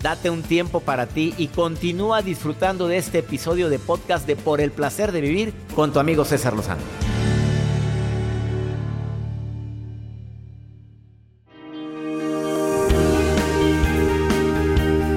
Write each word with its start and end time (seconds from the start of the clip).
Date 0.00 0.28
un 0.28 0.42
tiempo 0.42 0.80
para 0.80 1.06
ti 1.06 1.34
y 1.38 1.46
continúa 1.48 2.20
disfrutando 2.20 2.88
de 2.88 2.98
este 2.98 3.18
episodio 3.18 3.70
de 3.70 3.78
podcast 3.78 4.26
de 4.26 4.36
Por 4.36 4.60
el 4.60 4.70
placer 4.70 5.12
de 5.12 5.20
vivir 5.20 5.54
con 5.74 5.92
tu 5.92 5.98
amigo 5.98 6.24
César 6.24 6.54
Lozano. 6.54 6.82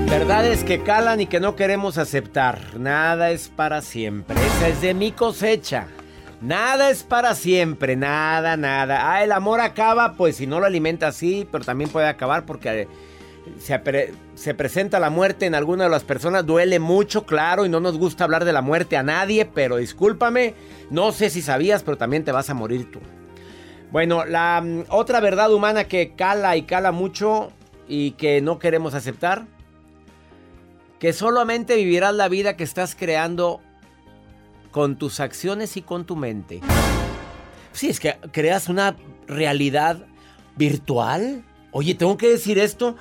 Verdades 0.09 0.63
que 0.63 0.81
calan 0.83 1.21
y 1.21 1.27
que 1.27 1.39
no 1.39 1.55
queremos 1.55 1.97
aceptar. 1.97 2.59
Nada 2.79 3.31
es 3.31 3.49
para 3.49 3.81
siempre. 3.81 4.35
Esa 4.35 4.69
es 4.69 4.81
de 4.81 4.93
mi 4.93 5.11
cosecha. 5.11 5.87
Nada 6.41 6.89
es 6.91 7.03
para 7.03 7.33
siempre, 7.33 7.95
nada, 7.95 8.57
nada. 8.57 9.11
Ah, 9.11 9.23
el 9.23 9.31
amor 9.31 9.59
acaba, 9.59 10.13
pues 10.13 10.37
si 10.37 10.45
no 10.45 10.59
lo 10.59 10.65
alimenta 10.65 11.07
así, 11.07 11.47
pero 11.51 11.65
también 11.65 11.89
puede 11.89 12.07
acabar 12.07 12.45
porque 12.45 12.87
se, 13.59 14.13
se, 14.35 14.53
presenta 14.53 14.99
la 14.99 15.09
muerte 15.09 15.45
en 15.45 15.55
alguna 15.55 15.85
de 15.85 15.89
las 15.89 16.03
personas. 16.03 16.45
Duele 16.45 16.79
mucho, 16.79 17.25
claro, 17.25 17.65
y 17.65 17.69
no 17.69 17.79
nos 17.79 17.97
gusta 17.97 18.23
hablar 18.23 18.45
de 18.45 18.53
la 18.53 18.61
muerte 18.61 18.97
a 18.97 19.03
nadie, 19.03 19.45
pero 19.45 19.77
discúlpame, 19.77 20.53
no 20.89 21.11
sé 21.11 21.29
si 21.29 21.41
sabías, 21.41 21.83
pero 21.83 21.97
también 21.97 22.23
te 22.23 22.31
vas 22.31 22.49
a 22.49 22.53
morir 22.53 22.91
tú. 22.91 22.99
Bueno, 23.91 24.25
la 24.25 24.61
mm, 24.61 24.85
otra 24.89 25.19
verdad 25.19 25.51
humana 25.53 25.85
que 25.85 26.13
cala 26.15 26.57
y 26.57 26.63
cala 26.63 26.91
mucho 26.91 27.51
y 27.87 28.11
que 28.11 28.41
no 28.41 28.59
queremos 28.59 28.93
aceptar, 28.93 29.45
que 30.99 31.13
solamente 31.13 31.75
vivirás 31.75 32.13
la 32.13 32.27
vida 32.27 32.57
que 32.57 32.63
estás 32.63 32.95
creando 32.95 33.61
con 34.71 34.97
tus 34.97 35.19
acciones 35.19 35.77
y 35.77 35.81
con 35.81 36.05
tu 36.05 36.15
mente. 36.15 36.61
Sí, 37.71 37.89
es 37.89 37.99
que 37.99 38.17
creas 38.31 38.69
una 38.69 38.95
realidad 39.27 40.05
virtual. 40.55 41.43
Oye, 41.71 41.95
tengo 41.95 42.17
que 42.17 42.29
decir 42.29 42.59
esto. 42.59 42.95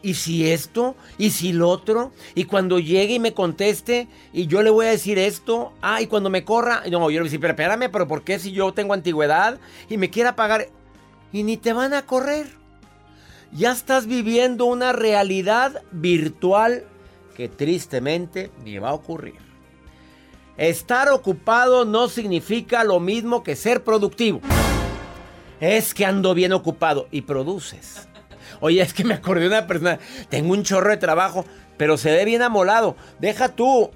¿Y 0.00 0.14
si 0.14 0.50
esto? 0.50 0.94
¿Y 1.18 1.30
si 1.30 1.52
lo 1.52 1.68
otro? 1.68 2.12
Y 2.34 2.44
cuando 2.44 2.78
llegue 2.78 3.14
y 3.14 3.18
me 3.18 3.34
conteste 3.34 4.08
y 4.32 4.46
yo 4.46 4.62
le 4.62 4.70
voy 4.70 4.86
a 4.86 4.90
decir 4.90 5.18
esto, 5.18 5.72
ah, 5.82 6.00
y 6.00 6.06
cuando 6.06 6.30
me 6.30 6.44
corra, 6.44 6.82
no, 6.84 6.90
yo 6.90 6.98
le 6.98 6.98
voy 6.98 7.16
a 7.18 7.22
decir, 7.24 7.40
pero 7.40 7.52
espérame, 7.52 7.90
pero 7.90 8.06
¿por 8.06 8.22
qué 8.22 8.38
si 8.38 8.52
yo 8.52 8.72
tengo 8.72 8.94
antigüedad 8.94 9.58
y 9.88 9.96
me 9.96 10.10
quiera 10.10 10.36
pagar? 10.36 10.68
Y 11.32 11.42
ni 11.42 11.56
te 11.56 11.72
van 11.72 11.94
a 11.94 12.06
correr. 12.06 12.46
Ya 13.52 13.72
estás 13.72 14.06
viviendo 14.06 14.66
una 14.66 14.92
realidad 14.92 15.82
virtual 15.90 16.84
que 17.34 17.48
tristemente 17.48 18.50
ni 18.64 18.78
va 18.78 18.90
a 18.90 18.94
ocurrir. 18.94 19.36
Estar 20.56 21.08
ocupado 21.10 21.84
no 21.84 22.08
significa 22.08 22.84
lo 22.84 23.00
mismo 23.00 23.42
que 23.42 23.56
ser 23.56 23.84
productivo. 23.84 24.40
Es 25.60 25.94
que 25.94 26.04
ando 26.04 26.34
bien 26.34 26.52
ocupado 26.52 27.08
y 27.10 27.22
produces. 27.22 28.08
Oye, 28.60 28.82
es 28.82 28.92
que 28.92 29.04
me 29.04 29.14
acordé 29.14 29.42
de 29.42 29.48
una 29.48 29.66
persona, 29.66 29.98
tengo 30.28 30.52
un 30.52 30.62
chorro 30.62 30.90
de 30.90 30.96
trabajo, 30.96 31.44
pero 31.76 31.96
se 31.96 32.10
ve 32.10 32.24
bien 32.24 32.42
amolado. 32.42 32.96
Deja 33.20 33.48
tú, 33.48 33.90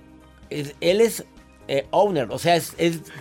él 0.51 1.01
es 1.01 1.25
eh, 1.69 1.87
owner, 1.91 2.27
o 2.31 2.39
sea, 2.39 2.57
es, 2.57 2.75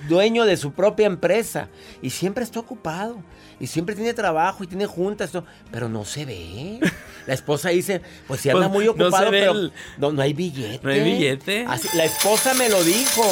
dueño 0.09 0.45
de 0.45 0.57
su 0.57 0.71
propia 0.73 1.05
empresa 1.05 1.69
y 2.01 2.09
siempre 2.09 2.43
está 2.43 2.59
ocupado 2.59 3.23
y 3.59 3.67
siempre 3.67 3.93
tiene 3.93 4.15
trabajo 4.15 4.63
y 4.63 4.67
tiene 4.67 4.87
juntas, 4.87 5.31
pero 5.71 5.87
no 5.87 6.05
se 6.05 6.25
ve. 6.25 6.79
La 7.27 7.35
esposa 7.35 7.69
dice, 7.69 8.01
pues 8.27 8.41
si 8.41 8.49
anda 8.49 8.67
pues, 8.67 8.71
muy 8.71 8.87
ocupado, 8.87 9.29
pero 9.29 9.53
no, 9.99 10.21
hay 10.21 10.33
billete. 10.33 10.79
No 10.83 10.91
hay 10.91 11.03
billete. 11.03 11.65
la 11.93 12.03
esposa 12.03 12.55
me 12.55 12.67
lo 12.67 12.83
dijo. 12.83 13.23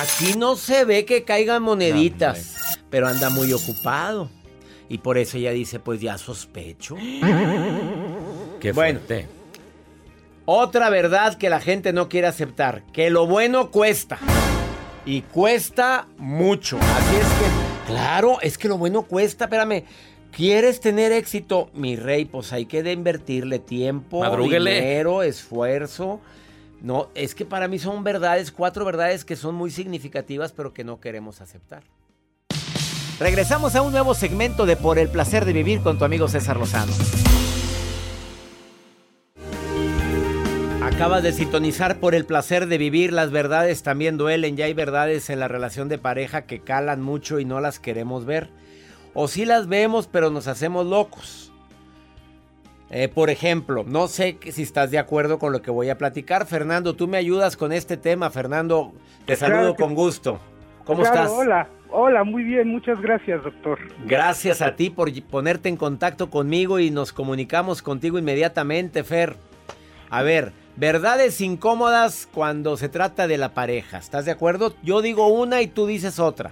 Aquí 0.00 0.38
no 0.38 0.54
se 0.54 0.84
ve 0.84 1.04
que 1.04 1.24
caigan 1.24 1.62
moneditas, 1.62 2.78
pero 2.90 3.08
anda 3.08 3.30
muy 3.30 3.52
ocupado. 3.52 4.30
Y 4.88 4.98
por 4.98 5.18
eso 5.18 5.38
ella 5.38 5.52
dice, 5.52 5.78
pues 5.78 6.00
ya 6.00 6.18
sospecho. 6.18 6.96
Qué 8.60 8.72
fuerte. 8.74 9.26
Otra 10.46 10.90
verdad 10.90 11.36
que 11.38 11.48
la 11.48 11.60
gente 11.60 11.92
no 11.92 12.08
quiere 12.08 12.26
aceptar, 12.26 12.82
que 12.92 13.08
lo 13.08 13.26
bueno 13.26 13.70
cuesta. 13.70 14.18
Y 15.06 15.22
cuesta 15.22 16.06
mucho. 16.18 16.78
Así 16.78 17.16
es 17.16 17.26
que, 17.26 17.92
claro, 17.92 18.38
es 18.42 18.58
que 18.58 18.68
lo 18.68 18.76
bueno 18.76 19.02
cuesta, 19.02 19.44
espérame. 19.44 19.84
¿Quieres 20.32 20.80
tener 20.80 21.12
éxito, 21.12 21.70
mi 21.74 21.96
rey? 21.96 22.24
Pues 22.24 22.52
hay 22.52 22.66
que 22.66 22.82
de 22.82 22.92
invertirle 22.92 23.60
tiempo, 23.60 24.24
dinero, 24.36 25.22
esfuerzo. 25.22 26.20
No, 26.82 27.08
es 27.14 27.34
que 27.34 27.44
para 27.44 27.68
mí 27.68 27.78
son 27.78 28.04
verdades, 28.04 28.50
cuatro 28.50 28.84
verdades 28.84 29.24
que 29.24 29.36
son 29.36 29.54
muy 29.54 29.70
significativas, 29.70 30.52
pero 30.52 30.74
que 30.74 30.84
no 30.84 31.00
queremos 31.00 31.40
aceptar. 31.40 31.84
Regresamos 33.20 33.76
a 33.76 33.82
un 33.82 33.92
nuevo 33.92 34.12
segmento 34.12 34.66
de 34.66 34.74
Por 34.74 34.98
el 34.98 35.08
placer 35.08 35.44
de 35.44 35.52
vivir 35.52 35.80
con 35.82 35.98
tu 35.98 36.04
amigo 36.04 36.26
César 36.26 36.56
Lozano. 36.56 36.92
Acabas 40.82 41.22
de 41.22 41.32
sintonizar 41.32 42.00
por 42.00 42.16
el 42.16 42.26
placer 42.26 42.66
de 42.66 42.76
vivir. 42.76 43.12
Las 43.12 43.30
verdades 43.30 43.84
también 43.84 44.16
duelen. 44.16 44.56
Ya 44.56 44.64
hay 44.64 44.74
verdades 44.74 45.30
en 45.30 45.38
la 45.38 45.46
relación 45.46 45.88
de 45.88 45.98
pareja 45.98 46.42
que 46.42 46.60
calan 46.60 47.02
mucho 47.02 47.38
y 47.38 47.44
no 47.44 47.60
las 47.60 47.78
queremos 47.78 48.24
ver. 48.24 48.50
O 49.14 49.28
sí 49.28 49.44
las 49.44 49.68
vemos, 49.68 50.08
pero 50.08 50.30
nos 50.30 50.48
hacemos 50.48 50.84
locos. 50.84 51.52
Eh, 52.90 53.08
por 53.08 53.30
ejemplo, 53.30 53.84
no 53.86 54.08
sé 54.08 54.38
si 54.50 54.62
estás 54.62 54.90
de 54.90 54.98
acuerdo 54.98 55.38
con 55.38 55.52
lo 55.52 55.62
que 55.62 55.70
voy 55.70 55.88
a 55.88 55.98
platicar. 55.98 56.46
Fernando, 56.46 56.94
tú 56.94 57.06
me 57.06 57.16
ayudas 57.16 57.56
con 57.56 57.72
este 57.72 57.96
tema. 57.96 58.30
Fernando, 58.30 58.92
te 59.24 59.36
saludo 59.36 59.76
con 59.76 59.94
gusto. 59.94 60.40
¿Cómo 60.84 61.02
estás? 61.02 61.30
Hola, 61.30 61.68
hola, 61.90 62.24
muy 62.24 62.42
bien. 62.44 62.68
Muchas 62.68 63.00
gracias, 63.00 63.42
doctor. 63.42 63.78
Gracias 64.06 64.62
a 64.62 64.76
ti 64.76 64.90
por 64.90 65.10
ponerte 65.24 65.68
en 65.68 65.76
contacto 65.76 66.30
conmigo 66.30 66.78
y 66.78 66.90
nos 66.90 67.12
comunicamos 67.12 67.82
contigo 67.82 68.18
inmediatamente, 68.18 69.04
Fer. 69.04 69.36
A 70.10 70.22
ver, 70.22 70.52
Verdades 70.76 71.40
incómodas 71.40 72.28
cuando 72.32 72.76
se 72.76 72.88
trata 72.88 73.28
de 73.28 73.38
la 73.38 73.54
pareja. 73.54 73.98
¿Estás 73.98 74.24
de 74.24 74.32
acuerdo? 74.32 74.74
Yo 74.82 75.02
digo 75.02 75.28
una 75.28 75.62
y 75.62 75.68
tú 75.68 75.86
dices 75.86 76.18
otra. 76.18 76.50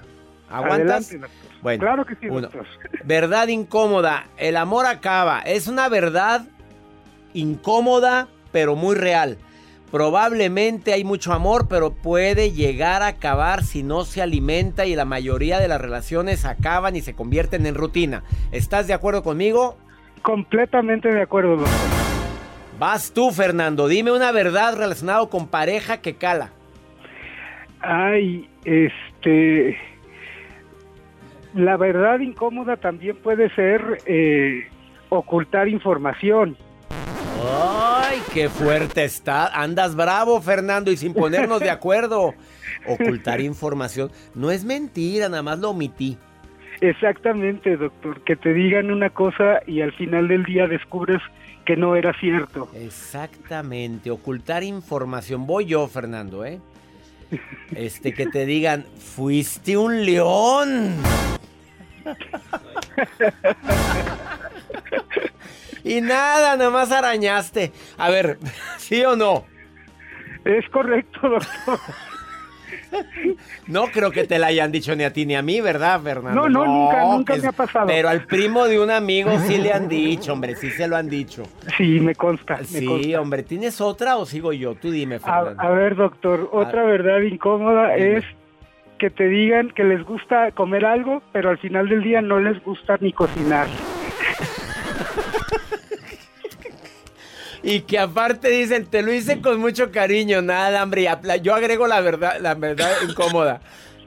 ¿Aguantas? 0.48 1.12
bueno, 1.60 1.80
claro 1.80 2.04
que 2.04 2.14
sí, 2.16 2.28
Verdad 3.04 3.48
incómoda. 3.48 4.26
El 4.36 4.56
amor 4.56 4.86
acaba. 4.86 5.40
Es 5.40 5.66
una 5.66 5.88
verdad 5.88 6.42
incómoda, 7.34 8.28
pero 8.52 8.76
muy 8.76 8.94
real. 8.94 9.38
Probablemente 9.92 10.94
hay 10.94 11.04
mucho 11.04 11.34
amor, 11.34 11.66
pero 11.68 11.92
puede 11.92 12.52
llegar 12.52 13.02
a 13.02 13.08
acabar 13.08 13.62
si 13.62 13.82
no 13.82 14.06
se 14.06 14.22
alimenta 14.22 14.86
y 14.86 14.96
la 14.96 15.04
mayoría 15.04 15.60
de 15.60 15.68
las 15.68 15.82
relaciones 15.82 16.46
acaban 16.46 16.96
y 16.96 17.02
se 17.02 17.14
convierten 17.14 17.66
en 17.66 17.74
rutina. 17.74 18.24
¿Estás 18.52 18.86
de 18.86 18.94
acuerdo 18.94 19.22
conmigo? 19.22 19.76
Completamente 20.22 21.12
de 21.12 21.20
acuerdo, 21.20 21.56
doctor. 21.56 21.74
Vas 22.78 23.12
tú, 23.12 23.32
Fernando. 23.32 23.86
Dime 23.86 24.12
una 24.12 24.32
verdad 24.32 24.78
relacionada 24.78 25.26
con 25.28 25.46
pareja 25.46 26.00
que 26.00 26.16
cala. 26.16 26.52
Ay, 27.80 28.48
este. 28.64 29.76
La 31.52 31.76
verdad 31.76 32.20
incómoda 32.20 32.78
también 32.78 33.16
puede 33.16 33.54
ser 33.54 33.98
eh, 34.06 34.68
ocultar 35.10 35.68
información. 35.68 36.56
¡Ay, 37.44 38.22
qué 38.32 38.48
fuerte 38.48 39.04
está! 39.04 39.48
Andas 39.48 39.96
bravo, 39.96 40.40
Fernando, 40.40 40.90
y 40.90 40.96
sin 40.96 41.14
ponernos 41.14 41.60
de 41.60 41.70
acuerdo. 41.70 42.34
Ocultar 42.86 43.40
información. 43.52 44.10
No 44.34 44.50
es 44.50 44.64
mentira, 44.64 45.28
nada 45.28 45.42
más 45.42 45.58
lo 45.58 45.70
omití. 45.70 46.18
Exactamente, 46.80 47.76
doctor, 47.76 48.22
que 48.22 48.36
te 48.36 48.52
digan 48.52 48.90
una 48.90 49.10
cosa 49.10 49.60
y 49.66 49.82
al 49.82 49.92
final 49.92 50.28
del 50.28 50.44
día 50.44 50.66
descubres 50.66 51.20
que 51.64 51.76
no 51.76 51.94
era 51.94 52.12
cierto. 52.18 52.68
Exactamente, 52.74 54.10
ocultar 54.10 54.64
información. 54.64 55.46
Voy 55.46 55.66
yo, 55.66 55.86
Fernando, 55.88 56.44
¿eh? 56.44 56.60
Este, 57.74 58.12
que 58.12 58.26
te 58.26 58.44
digan, 58.46 58.84
fuiste 58.98 59.76
un 59.76 60.04
león. 60.04 60.96
y 65.84 66.00
nada, 66.00 66.56
nomás 66.56 66.92
arañaste. 66.92 67.72
A 67.98 68.10
ver, 68.10 68.38
¿sí 68.78 69.04
o 69.04 69.16
no? 69.16 69.44
Es 70.44 70.68
correcto, 70.70 71.28
doctor. 71.28 71.78
No 73.66 73.86
creo 73.86 74.10
que 74.10 74.24
te 74.24 74.38
la 74.38 74.48
hayan 74.48 74.70
dicho 74.70 74.94
ni 74.94 75.04
a 75.04 75.12
ti 75.12 75.24
ni 75.24 75.34
a 75.34 75.42
mí, 75.42 75.60
¿verdad, 75.60 76.00
Fernando? 76.02 76.48
No, 76.48 76.48
no, 76.48 76.66
nunca, 76.66 77.02
nunca 77.04 77.36
me 77.36 77.48
ha 77.48 77.52
pasado. 77.52 77.86
Pero 77.86 78.08
al 78.08 78.26
primo 78.26 78.66
de 78.66 78.80
un 78.80 78.90
amigo 78.90 79.30
sí 79.46 79.58
le 79.58 79.72
han 79.72 79.88
dicho, 79.88 80.32
hombre, 80.32 80.56
sí 80.56 80.70
se 80.70 80.86
lo 80.88 80.96
han 80.96 81.08
dicho. 81.08 81.44
Sí, 81.76 82.00
me 82.00 82.14
consta. 82.14 82.62
sí, 82.64 83.14
hombre, 83.14 83.42
¿tienes 83.42 83.80
otra 83.80 84.16
o 84.16 84.26
sigo 84.26 84.52
yo? 84.52 84.74
Tú 84.74 84.90
dime, 84.90 85.18
Fernando. 85.18 85.60
A, 85.62 85.70
ver, 85.70 85.96
doctor, 85.96 86.50
otra 86.52 86.84
verdad 86.84 87.20
incómoda 87.20 87.96
es 87.96 88.24
que 88.98 89.10
te 89.10 89.26
digan 89.28 89.70
que 89.70 89.84
les 89.84 90.04
gusta 90.04 90.50
comer 90.52 90.84
algo, 90.84 91.22
pero 91.32 91.50
al 91.50 91.58
final 91.58 91.88
del 91.88 92.02
día 92.02 92.20
no 92.20 92.40
les 92.40 92.62
gusta 92.62 92.98
ni 93.00 93.12
cocinar. 93.12 93.66
Y 97.62 97.82
que 97.82 97.98
aparte 97.98 98.48
dicen, 98.48 98.86
te 98.86 99.02
lo 99.02 99.12
hice 99.12 99.40
con 99.40 99.60
mucho 99.60 99.92
cariño, 99.92 100.42
nada, 100.42 100.82
hombre. 100.82 101.06
Yo 101.42 101.54
agrego 101.54 101.86
la 101.86 102.00
verdad, 102.00 102.38
la 102.40 102.54
verdad 102.54 102.90
incómoda. 103.08 103.60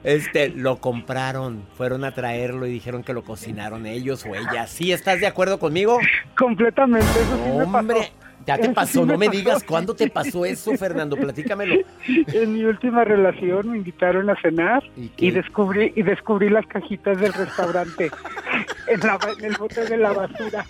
Este, 0.04 0.50
lo 0.50 0.76
compraron, 0.76 1.64
fueron 1.76 2.04
a 2.04 2.12
traerlo 2.12 2.66
y 2.66 2.70
dijeron 2.70 3.02
que 3.02 3.12
lo 3.12 3.24
cocinaron 3.24 3.86
ellos 3.86 4.24
o 4.24 4.34
ellas. 4.36 4.70
¿Sí 4.70 4.92
estás 4.92 5.20
de 5.20 5.26
acuerdo 5.26 5.58
conmigo? 5.58 5.98
Completamente, 6.38 7.08
eso 7.10 7.36
sí 7.44 7.50
Hombre, 7.74 8.12
ya 8.46 8.56
te 8.56 8.68
pasó, 8.68 9.04
no 9.04 9.18
me, 9.18 9.28
digas 9.28 9.64
cuándo 9.64 9.96
te 9.96 10.08
pasó 10.08 10.44
eso, 10.44 10.76
Fernando, 10.76 11.16
platícamelo. 11.16 11.74
En 12.06 12.52
mi 12.52 12.62
última 12.62 13.02
relación 13.02 13.72
me 13.72 13.78
invitaron 13.78 14.30
a 14.30 14.40
cenar 14.40 14.84
¿Y, 15.16 15.32
descubrí 15.32 15.92
y 15.96 16.02
descubrí 16.02 16.50
las 16.50 16.66
cajitas 16.66 17.18
del 17.20 17.32
restaurante 17.32 18.10
en, 18.86 19.00
en 19.00 19.44
el 19.44 19.56
bote 19.56 19.86
de 19.86 19.96
la 19.96 20.12
basura 20.12 20.64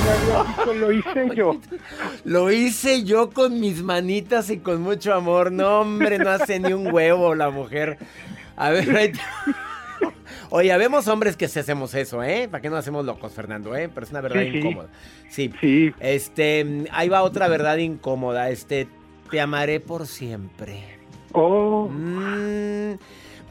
lo 0.80 0.92
hice 0.92 1.34
yo. 1.34 1.60
Lo 2.24 2.50
hice 2.50 3.04
yo 3.04 3.30
con 3.30 3.60
mis 3.60 3.82
manitas 3.82 4.50
y 4.50 4.58
con 4.58 4.82
mucho 4.82 5.14
amor. 5.14 5.52
No, 5.52 5.80
hombre, 5.80 6.18
no 6.18 6.30
hace 6.30 6.58
ni 6.60 6.72
un 6.72 6.92
huevo 6.92 7.34
la 7.34 7.50
mujer. 7.50 7.98
A 8.56 8.70
ver, 8.70 9.12
Oye, 10.52 10.76
vemos 10.76 11.06
hombres 11.06 11.36
que 11.36 11.46
se 11.46 11.60
hacemos 11.60 11.94
eso, 11.94 12.24
¿eh? 12.24 12.48
¿Para 12.50 12.60
qué 12.60 12.70
no 12.70 12.76
hacemos 12.76 13.04
locos, 13.04 13.32
Fernando, 13.32 13.76
eh? 13.76 13.88
Pero 13.88 14.04
es 14.04 14.10
una 14.10 14.20
verdad 14.20 14.42
incómoda. 14.42 14.88
Sí. 15.28 15.52
sí. 15.60 15.94
Este, 16.00 16.86
ahí 16.90 17.08
va 17.08 17.22
otra 17.22 17.46
verdad 17.46 17.76
incómoda. 17.76 18.50
Este, 18.50 18.88
te 19.30 19.40
amaré 19.40 19.78
por 19.78 20.08
siempre. 20.08 20.98
Oh. 21.32 21.88
Mm, 21.88 22.59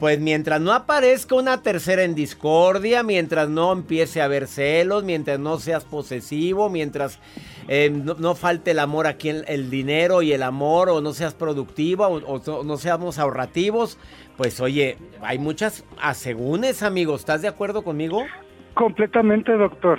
pues 0.00 0.18
mientras 0.18 0.62
no 0.62 0.72
aparezca 0.72 1.34
una 1.34 1.62
tercera 1.62 2.04
en 2.04 2.14
discordia, 2.14 3.02
mientras 3.02 3.50
no 3.50 3.70
empiece 3.70 4.22
a 4.22 4.24
haber 4.24 4.46
celos, 4.46 5.04
mientras 5.04 5.38
no 5.38 5.58
seas 5.58 5.84
posesivo, 5.84 6.70
mientras 6.70 7.20
eh, 7.68 7.90
no, 7.90 8.34
falte 8.34 8.70
el 8.70 8.78
amor 8.78 9.06
aquí, 9.06 9.28
el, 9.28 9.44
el, 9.46 9.68
dinero 9.68 10.22
y 10.22 10.32
el 10.32 10.42
amor, 10.42 10.88
o 10.88 11.02
no 11.02 11.12
seas 11.12 11.34
productivo, 11.34 12.06
o, 12.06 12.64
no 12.64 12.76
seamos 12.78 13.18
ahorrativos, 13.18 13.98
pues 14.38 14.58
oye, 14.62 14.96
hay 15.20 15.38
muchas 15.38 15.84
asegúnes, 16.00 16.82
amigos. 16.82 17.20
¿Estás 17.20 17.42
de 17.42 17.48
acuerdo 17.48 17.82
conmigo? 17.82 18.24
Completamente, 18.72 19.52
doctor. 19.52 19.98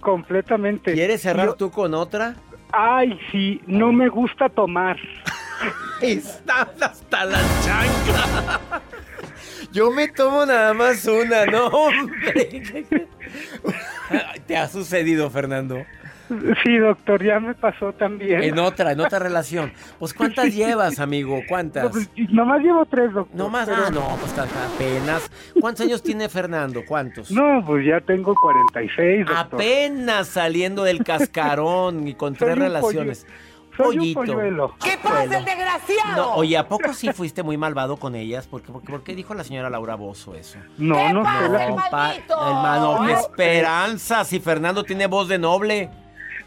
Completamente. 0.00 0.92
¿Quieres 0.92 1.22
cerrar 1.22 1.54
tú 1.54 1.70
con 1.70 1.94
otra? 1.94 2.36
Ay, 2.72 3.18
sí, 3.32 3.62
no 3.66 3.90
me 3.90 4.10
gusta 4.10 4.50
tomar. 4.50 4.98
Está 6.02 6.68
hasta 6.78 7.24
la 7.24 7.38
chancla. 7.64 8.60
Yo 9.72 9.90
me 9.90 10.08
tomo 10.08 10.44
nada 10.46 10.74
más 10.74 11.04
una, 11.06 11.46
no, 11.46 11.66
hombre. 11.66 12.86
¿Te 14.46 14.56
ha 14.56 14.68
sucedido, 14.68 15.30
Fernando? 15.30 15.84
Sí, 16.62 16.76
doctor, 16.78 17.24
ya 17.24 17.40
me 17.40 17.54
pasó 17.54 17.92
también. 17.92 18.42
En 18.42 18.58
otra, 18.58 18.92
en 18.92 19.00
otra 19.00 19.18
relación. 19.18 19.72
Pues 19.98 20.14
¿cuántas 20.14 20.54
llevas, 20.54 21.00
amigo? 21.00 21.40
¿Cuántas? 21.48 21.84
No, 21.84 21.90
pues, 21.90 22.08
nomás 22.30 22.60
llevo 22.62 22.86
tres, 22.86 23.12
doctor. 23.12 23.36
¿Nomás? 23.36 23.68
Ah, 23.68 23.90
no, 23.92 24.16
pues 24.20 24.38
apenas. 24.38 25.28
¿Cuántos 25.60 25.86
años 25.86 26.02
tiene 26.02 26.28
Fernando? 26.28 26.82
¿Cuántos? 26.86 27.32
No, 27.32 27.64
pues 27.66 27.84
ya 27.84 28.00
tengo 28.00 28.34
46, 28.34 29.26
doctor. 29.26 29.36
Apenas 29.38 30.28
saliendo 30.28 30.84
del 30.84 31.02
cascarón 31.02 32.06
y 32.06 32.14
con 32.14 32.34
tres 32.34 32.56
relaciones. 32.56 33.26
Pollito. 33.82 34.74
¿Qué 34.82 34.98
pasa, 35.02 35.26
desgraciado? 35.26 36.16
No, 36.16 36.34
oye, 36.34 36.56
¿a 36.56 36.68
poco 36.68 36.92
sí 36.92 37.12
fuiste 37.12 37.42
muy 37.42 37.56
malvado 37.56 37.96
con 37.96 38.14
ellas? 38.14 38.46
¿Por 38.46 38.62
qué, 38.62 38.72
por 38.72 39.02
qué 39.02 39.14
dijo 39.14 39.34
la 39.34 39.44
señora 39.44 39.70
Laura 39.70 39.94
Bozo 39.94 40.34
eso? 40.34 40.58
No, 40.78 41.12
no 41.12 41.22
sé. 41.24 41.48
La 41.48 42.14
hermano, 42.28 43.06
qué 43.06 43.12
esperanza 43.12 44.24
si 44.24 44.40
Fernando 44.40 44.84
tiene 44.84 45.06
voz 45.06 45.28
de 45.28 45.38
noble. 45.38 45.90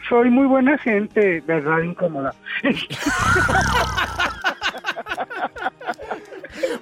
Soy 0.10 0.30
muy 0.30 0.48
buena 0.48 0.78
gente, 0.78 1.42
verdad 1.42 1.80
incómoda. 1.80 2.34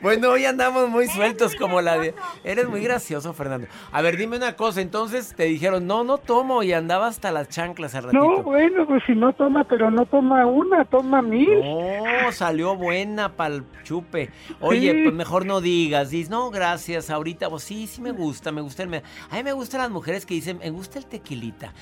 Bueno, 0.02 0.32
hoy 0.32 0.46
andamos 0.46 0.90
muy 0.90 1.08
sueltos 1.08 1.56
como 1.56 1.80
la 1.80 1.98
de... 1.98 2.16
Eres 2.44 2.68
muy 2.68 2.82
gracioso, 2.82 3.34
Fernando. 3.34 3.68
A 3.92 4.02
ver, 4.02 4.18
dime 4.18 4.38
una 4.38 4.56
cosa. 4.56 4.82
Entonces 4.82 5.36
te 5.36 5.44
dijeron, 5.44 5.86
no, 5.86 6.04
no 6.04 6.18
tomo 6.18 6.64
y 6.64 6.74
andaba 6.74 7.08
hasta 7.08 7.32
las 7.32 7.50
chanclas 7.50 7.94
al 7.94 8.06
ratito. 8.06 8.24
No, 8.24 8.44
bueno, 8.44 8.88
pues 8.88 9.04
si 9.06 9.14
no 9.14 9.32
toma, 9.34 9.64
pero 9.64 9.92
no 9.92 10.06
toma 10.08 10.48
una, 10.48 10.86
toma 10.86 11.22
mil. 11.22 11.60
No, 11.60 12.32
salió 12.32 12.76
buena 12.76 13.36
pa'l 13.36 13.64
chupe. 13.84 14.32
Oye, 14.60 15.04
pues 15.04 15.14
mejor 15.14 15.46
no 15.46 15.62
digas. 15.62 16.10
Dices, 16.10 16.32
no, 16.32 16.50
gracias, 16.50 17.12
ahorita. 17.12 17.50
Pues 17.50 17.64
sí, 17.64 17.86
sí 17.86 18.02
me 18.02 18.12
gusta, 18.12 18.52
me 18.52 18.62
gusta 18.62 18.82
el... 18.84 18.96
A 18.96 19.36
mí 19.36 19.44
me 19.44 19.54
gustan 19.54 19.82
las 19.82 19.92
mujeres 19.92 20.26
que 20.26 20.34
dicen, 20.34 20.58
me 20.58 20.72
gusta 20.72 20.98
el 20.98 21.06
tequilita. 21.06 21.74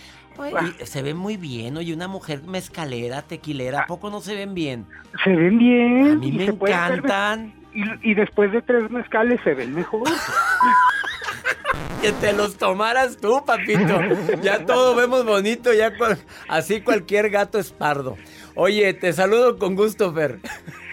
se 0.83 1.01
ven 1.01 1.15
muy 1.15 1.37
bien, 1.37 1.77
oye, 1.77 1.93
una 1.93 2.07
mujer 2.07 2.43
mezcalera, 2.43 3.21
tequilera, 3.21 3.81
¿a 3.81 3.85
poco 3.85 4.09
no 4.09 4.19
se 4.19 4.35
ven 4.35 4.53
bien? 4.53 4.85
Se 5.23 5.29
ven 5.33 5.57
bien. 5.57 6.11
A 6.11 6.15
mí 6.15 6.31
me 6.31 6.45
encantan 6.45 7.58
y, 7.73 8.13
después 8.13 8.51
de 8.51 8.61
tres 8.61 8.89
mezcales 8.89 9.39
se 9.43 9.53
ven 9.53 9.73
mejor. 9.73 10.07
que 12.01 12.11
te 12.13 12.33
los 12.33 12.57
tomaras 12.57 13.17
tú, 13.17 13.43
papito. 13.45 13.99
Ya 14.41 14.65
todo 14.65 14.95
vemos 14.95 15.25
bonito, 15.25 15.73
ya 15.73 15.91
así 16.47 16.81
cualquier 16.81 17.29
gato 17.29 17.59
es 17.59 17.71
pardo. 17.71 18.17
Oye, 18.55 18.93
te 18.93 19.13
saludo 19.13 19.57
con 19.57 19.75
gusto, 19.75 20.13
Fer. 20.13 20.39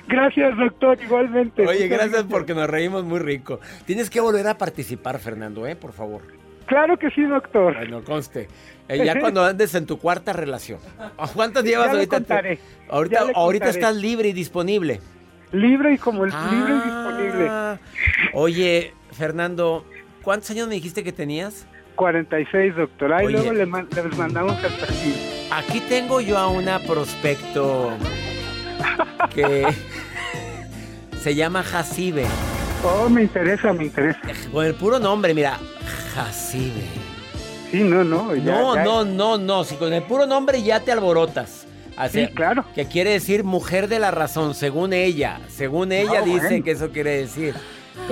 Gracias, 0.09 0.57
doctor, 0.57 0.99
igualmente. 1.03 1.67
Oye, 1.67 1.89
gracias 1.89 2.25
porque 2.25 2.55
nos 2.55 2.69
reímos 2.69 3.05
muy 3.05 3.19
rico. 3.19 3.61
Tienes 3.87 4.09
que 4.09 4.21
volver 4.21 4.47
a 4.47 4.57
participar, 4.57 5.19
Fernando, 5.19 5.67
¿eh? 5.67 5.75
Por 5.75 5.93
favor. 5.93 6.23
Claro 6.67 6.97
que 6.99 7.11
sí, 7.11 7.23
doctor. 7.23 7.75
Bueno, 7.75 8.05
conste. 8.05 8.49
Eh, 8.89 9.05
ya 9.05 9.19
cuando 9.19 9.45
andes 9.45 9.75
en 9.75 9.87
tu 9.87 9.99
cuarta 9.99 10.33
relación. 10.33 10.79
¿Cuántas 11.35 11.65
llevas 11.65 11.91
ahorita? 11.91 12.23
Ahorita, 12.89 13.27
ahorita 13.35 13.69
estás 13.69 13.97
libre 13.97 14.29
y 14.29 14.33
disponible. 14.33 15.01
Libre 15.53 15.95
y 15.95 15.99
como 15.99 16.25
el 16.25 16.31
libre 16.51 16.73
y 16.73 16.81
disponible. 16.81 17.49
Ah. 17.49 17.79
Oye, 18.35 18.95
Fernando, 19.13 19.85
¿cuántos 20.23 20.51
años 20.51 20.69
me 20.69 20.75
dijiste 20.75 21.05
que 21.05 21.13
tenías? 21.13 21.67
46, 21.95 22.77
doctor. 22.77 23.13
Ahí 23.13 23.29
luego 23.29 23.53
le 23.53 23.67
les 23.67 24.17
mandamos 24.17 24.53
el 24.63 24.73
perfil. 24.73 25.15
Aquí 25.51 25.81
tengo 25.89 26.21
yo 26.21 26.37
a 26.37 26.49
una 26.49 26.79
prospecto 26.81 27.93
que 29.35 29.67
se 31.21 31.35
llama 31.35 31.63
Jacibe. 31.63 32.27
Oh, 32.85 33.09
me 33.09 33.23
interesa, 33.23 33.73
me 33.73 33.85
interesa. 33.85 34.21
Con 34.53 34.67
el 34.67 34.75
puro 34.75 34.99
nombre, 34.99 35.33
mira, 35.33 35.59
Jacibe. 36.15 36.85
Sí, 37.71 37.83
no, 37.83 38.05
no. 38.05 38.35
no, 38.35 38.77
no, 38.77 39.05
no, 39.05 39.39
no. 39.39 39.65
Si 39.65 39.77
con 39.77 39.93
el 39.93 40.03
puro 40.03 40.27
nombre 40.27 40.63
ya 40.63 40.81
te 40.81 40.93
alborotas 40.93 41.66
sí, 42.11 42.27
claro. 42.35 42.65
Que 42.75 42.87
quiere 42.87 43.11
decir 43.11 43.45
mujer 43.45 43.89
de 43.89 43.99
la 43.99 44.11
razón, 44.11 44.55
según 44.55 44.93
ella. 44.93 45.41
Según 45.49 45.93
ella 45.93 46.23
dice 46.23 46.63
que 46.63 46.73
eso 46.73 46.91
quiere 46.91 47.19
decir. 47.19 47.55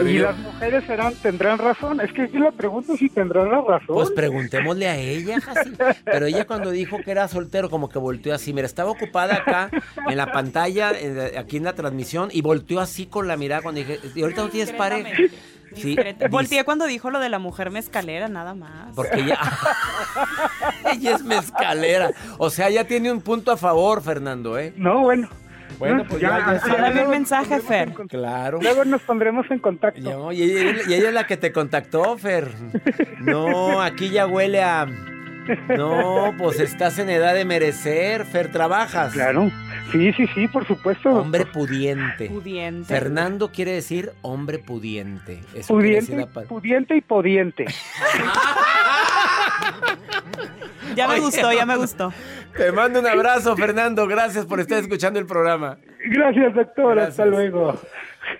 ¿Y 0.03 0.19
las 0.19 0.37
mujeres 0.38 0.85
serán, 0.87 1.14
tendrán 1.17 1.59
razón? 1.59 2.00
Es 2.00 2.11
que 2.12 2.29
yo 2.33 2.41
le 2.41 2.53
pregunto 2.53 2.97
si 2.97 3.09
tendrán 3.09 3.50
la 3.50 3.61
razón. 3.61 3.95
Pues 3.95 4.11
preguntémosle 4.11 4.88
a 4.88 4.97
ella, 4.97 5.38
Pero 6.05 6.26
ella 6.26 6.47
cuando 6.47 6.71
dijo 6.71 6.99
que 7.05 7.11
era 7.11 7.29
soltero, 7.29 7.71
como 7.71 7.88
que 7.88 7.99
volteó 7.99 8.35
así. 8.35 8.53
Mira, 8.53 8.67
estaba 8.67 8.91
ocupada 8.91 9.35
acá 9.35 9.71
en 10.09 10.17
la 10.17 10.33
pantalla, 10.33 10.93
aquí 11.38 11.59
en 11.59 11.64
la 11.64 11.75
transmisión, 11.75 12.31
y 12.33 12.41
volteó 12.41 12.81
así 12.81 13.07
con 13.07 13.29
la 13.29 13.37
mirada 13.37 13.62
cuando 13.62 13.81
dije, 13.81 14.00
¿y 14.14 14.23
ahorita 14.23 14.43
no 14.43 14.49
tienes 14.49 14.73
pareja? 14.73 15.11
Sí, 15.75 15.97
Volteé 16.31 16.64
cuando 16.64 16.87
dijo 16.87 17.11
lo 17.11 17.21
de 17.21 17.28
la 17.28 17.38
mujer 17.38 17.71
mezcalera, 17.71 18.28
nada 18.28 18.54
más. 18.54 18.95
Porque 18.95 19.21
ella, 19.21 19.38
ella 20.93 21.14
es 21.16 21.25
mezcalera. 21.25 22.11
O 22.38 22.50
sea, 22.50 22.71
ya 22.71 22.85
tiene 22.85 23.11
un 23.11 23.21
punto 23.21 23.52
a 23.52 23.57
favor, 23.57 24.02
Fernando, 24.02 24.59
¿eh? 24.59 24.73
No, 24.76 25.00
bueno. 25.00 25.28
Bueno, 25.78 26.04
pues 26.09 26.21
ya, 26.21 26.61
ya, 26.66 27.02
el 27.02 27.09
mensaje, 27.09 27.61
Fer. 27.61 27.93
Claro. 28.09 28.61
Luego 28.62 28.85
nos 28.85 29.02
pondremos 29.02 29.50
en 29.50 29.59
contacto. 29.59 30.33
y, 30.33 30.43
ella, 30.43 31.09
es 31.09 31.12
la 31.12 31.26
que 31.26 31.37
te 31.37 31.52
contactó, 31.52 32.16
Fer. 32.16 32.52
No, 33.21 33.83
aquí 33.83 34.11
ya 34.11 34.26
huele 34.26 34.62
a... 34.62 34.87
No, 35.76 36.33
pues 36.38 36.61
estás 36.61 36.99
en 36.99 37.11
edad 37.11 37.35
de 37.35 37.45
merecer, 37.45 38.25
Fer, 38.25 38.50
trabajas. 38.50 39.12
Claro. 39.12 39.50
Sí, 39.93 40.12
sí, 40.12 40.26
sí, 40.35 40.49
por 40.49 40.67
supuesto. 40.67 41.11
Hombre 41.11 41.47
pudiente. 41.47 42.29
Pudiente. 42.29 42.87
Fernando 42.87 43.50
quiere 43.53 43.73
decir 43.73 44.12
hombre 44.23 44.59
pudiente. 44.59 45.41
pudiente, 45.67 46.26
pudiente 46.49 46.97
y 46.97 47.00
pudiente. 47.00 47.67
ya 50.97 51.09
me 51.09 51.21
gustó, 51.21 51.53
ya 51.53 51.67
me 51.67 51.76
gustó. 51.76 52.12
Te 52.57 52.73
mando 52.73 53.00
un 53.00 53.07
abrazo, 53.07 53.57
Fernando. 53.57 54.07
Gracias 54.07 54.47
por 54.47 54.61
estar 54.61 54.79
escuchando 54.79 55.19
el 55.19 55.26
programa. 55.26 55.79
Gracias, 56.07 56.55
doctor. 56.55 56.99
Hasta 56.99 57.26
luego. 57.26 57.79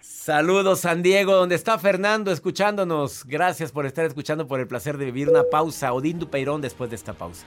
Saludos, 0.01 0.81
San 0.81 1.03
Diego, 1.03 1.35
donde 1.35 1.55
está 1.55 1.79
Fernando 1.79 2.31
escuchándonos. 2.31 3.25
Gracias 3.27 3.73
por 3.73 3.87
estar 3.87 4.05
escuchando, 4.05 4.47
por 4.47 4.61
el 4.61 4.67
placer 4.67 4.97
de 4.99 5.07
vivir 5.07 5.29
una 5.29 5.45
pausa. 5.45 5.93
Odín 5.93 6.19
Peirón 6.21 6.61
después 6.61 6.91
de 6.91 6.97
esta 6.97 7.13
pausa. 7.13 7.47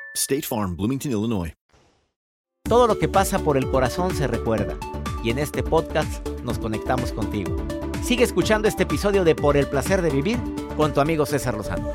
State 0.13 0.43
Farm, 0.43 0.75
Bloomington, 0.75 1.11
Illinois. 1.11 1.53
Todo 2.67 2.87
lo 2.87 2.99
que 2.99 3.07
pasa 3.07 3.39
por 3.39 3.57
el 3.57 3.69
corazón 3.69 4.13
se 4.15 4.27
recuerda. 4.27 4.77
Y 5.23 5.29
en 5.29 5.39
este 5.39 5.63
podcast 5.63 6.27
nos 6.43 6.59
conectamos 6.59 7.11
contigo. 7.11 7.55
Sigue 8.03 8.23
escuchando 8.23 8.67
este 8.67 8.83
episodio 8.83 9.23
de 9.23 9.35
Por 9.35 9.57
el 9.57 9.67
placer 9.67 10.01
de 10.01 10.09
vivir 10.09 10.37
con 10.75 10.93
tu 10.93 11.01
amigo 11.01 11.25
César 11.25 11.55
Lozano. 11.55 11.91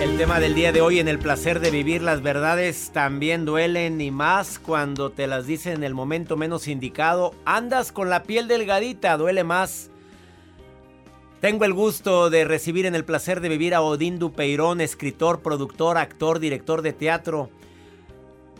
El 0.00 0.16
tema 0.16 0.40
del 0.40 0.54
día 0.54 0.72
de 0.72 0.80
hoy 0.80 0.98
en 0.98 1.08
el 1.08 1.18
placer 1.18 1.60
de 1.60 1.70
vivir 1.70 2.02
las 2.02 2.22
verdades 2.22 2.90
también 2.92 3.44
duelen 3.44 4.00
y 4.00 4.10
más 4.10 4.58
cuando 4.58 5.10
te 5.10 5.26
las 5.26 5.46
dicen 5.46 5.74
en 5.74 5.84
el 5.84 5.94
momento 5.94 6.36
menos 6.36 6.68
indicado. 6.68 7.34
Andas 7.44 7.92
con 7.92 8.10
la 8.10 8.24
piel 8.24 8.48
delgadita, 8.48 9.16
duele 9.16 9.44
más. 9.44 9.91
Tengo 11.42 11.64
el 11.64 11.72
gusto 11.72 12.30
de 12.30 12.44
recibir 12.44 12.86
en 12.86 12.94
el 12.94 13.04
placer 13.04 13.40
de 13.40 13.48
vivir 13.48 13.74
a 13.74 13.82
Odín 13.82 14.20
Dupeirón, 14.20 14.80
escritor, 14.80 15.40
productor, 15.42 15.98
actor, 15.98 16.38
director 16.38 16.82
de 16.82 16.92
teatro, 16.92 17.50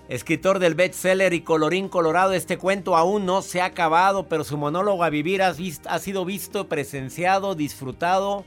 escritor 0.09 0.59
del 0.59 0.75
bestseller 0.75 1.33
y 1.33 1.43
colorín 1.43 1.89
colorado. 1.89 2.33
Este 2.33 2.59
cuento 2.59 2.97
aún 2.97 3.25
no 3.25 3.43
se 3.43 3.61
ha 3.61 3.67
acabado, 3.67 4.27
pero 4.27 4.43
su 4.43 4.59
monólogo 4.59 5.05
a 5.05 5.11
vivir 5.11 5.43
ha, 5.43 5.55
sido 6.01 6.25
visto, 6.25 6.67
presenciado, 6.67 7.55
disfrutado. 7.55 8.45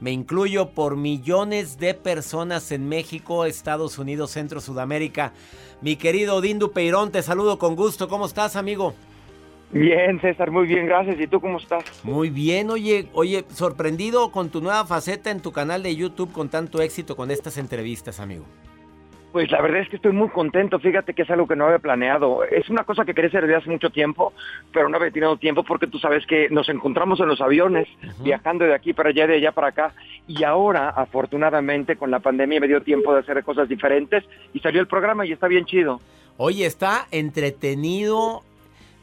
Me 0.00 0.10
incluyo 0.10 0.70
por 0.70 0.96
millones 0.96 1.78
de 1.78 1.94
personas 1.94 2.72
en 2.72 2.88
México, 2.88 3.44
Estados 3.44 3.98
Unidos, 3.98 4.32
Centro, 4.32 4.60
Sudamérica. 4.60 5.32
Mi 5.80 5.94
querido 5.94 6.34
Odín 6.34 6.58
Dupeirón, 6.58 7.12
te 7.12 7.22
saludo 7.22 7.60
con 7.60 7.76
gusto. 7.76 8.08
¿Cómo 8.08 8.26
estás, 8.26 8.56
amigo? 8.56 8.94
Bien, 9.72 10.20
César, 10.20 10.50
muy 10.50 10.66
bien, 10.66 10.86
gracias. 10.86 11.20
¿Y 11.20 11.26
tú 11.26 11.40
cómo 11.40 11.58
estás? 11.58 11.84
Muy 12.04 12.30
bien, 12.30 12.70
oye, 12.70 13.08
oye, 13.12 13.44
sorprendido 13.48 14.30
con 14.30 14.50
tu 14.50 14.60
nueva 14.60 14.84
faceta 14.86 15.30
en 15.30 15.40
tu 15.40 15.52
canal 15.52 15.82
de 15.82 15.94
YouTube 15.94 16.32
con 16.32 16.48
tanto 16.48 16.80
éxito 16.80 17.16
con 17.16 17.30
estas 17.30 17.58
entrevistas, 17.58 18.20
amigo. 18.20 18.44
Pues 19.32 19.50
la 19.50 19.60
verdad 19.60 19.82
es 19.82 19.90
que 19.90 19.96
estoy 19.96 20.12
muy 20.12 20.30
contento, 20.30 20.78
fíjate 20.78 21.12
que 21.12 21.20
es 21.20 21.30
algo 21.30 21.46
que 21.46 21.56
no 21.56 21.66
había 21.66 21.78
planeado. 21.78 22.42
Es 22.44 22.70
una 22.70 22.84
cosa 22.84 23.04
que 23.04 23.12
quería 23.12 23.28
hacer 23.28 23.42
desde 23.42 23.56
hace 23.56 23.68
mucho 23.68 23.90
tiempo, 23.90 24.32
pero 24.72 24.88
no 24.88 24.96
había 24.96 25.10
tenido 25.10 25.36
tiempo 25.36 25.62
porque 25.62 25.86
tú 25.86 25.98
sabes 25.98 26.24
que 26.26 26.48
nos 26.48 26.70
encontramos 26.70 27.20
en 27.20 27.28
los 27.28 27.42
aviones, 27.42 27.86
viajando 28.20 28.64
de 28.64 28.72
aquí 28.72 28.94
para 28.94 29.10
allá, 29.10 29.26
de 29.26 29.34
allá 29.34 29.52
para 29.52 29.66
acá, 29.66 29.92
y 30.26 30.42
ahora, 30.44 30.88
afortunadamente, 30.88 31.96
con 31.96 32.10
la 32.10 32.20
pandemia 32.20 32.60
me 32.60 32.68
dio 32.68 32.80
tiempo 32.80 33.12
de 33.12 33.20
hacer 33.20 33.44
cosas 33.44 33.68
diferentes 33.68 34.24
y 34.54 34.60
salió 34.60 34.80
el 34.80 34.86
programa 34.86 35.26
y 35.26 35.32
está 35.32 35.48
bien 35.48 35.66
chido. 35.66 36.00
Oye, 36.38 36.64
está 36.64 37.06
entretenido, 37.10 38.42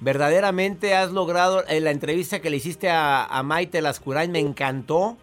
Verdaderamente 0.03 0.95
has 0.95 1.13
logrado 1.13 1.63
eh, 1.69 1.79
la 1.79 1.91
entrevista 1.91 2.41
que 2.41 2.49
le 2.49 2.57
hiciste 2.57 2.89
a, 2.89 3.41
Maite 3.45 3.81
Lascurain, 3.81 4.33
me 4.33 4.39
encantó. 4.39 5.17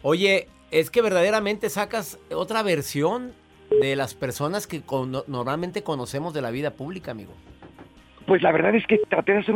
Oye, 0.00 0.48
es 0.70 0.90
que 0.90 1.02
verdaderamente 1.02 1.68
sacas 1.68 2.18
otra 2.32 2.62
versión 2.62 3.34
de 3.78 3.94
las 3.94 4.14
personas 4.14 4.66
que 4.66 4.80
normalmente 5.26 5.82
conocemos 5.82 6.32
de 6.32 6.40
la 6.40 6.50
vida 6.50 6.70
pública, 6.70 7.10
amigo. 7.10 7.34
Pues 8.26 8.40
la 8.40 8.52
verdad 8.52 8.74
es 8.74 8.86
que 8.86 8.98
traté 9.06 9.32
de 9.32 9.38
hacer 9.40 9.54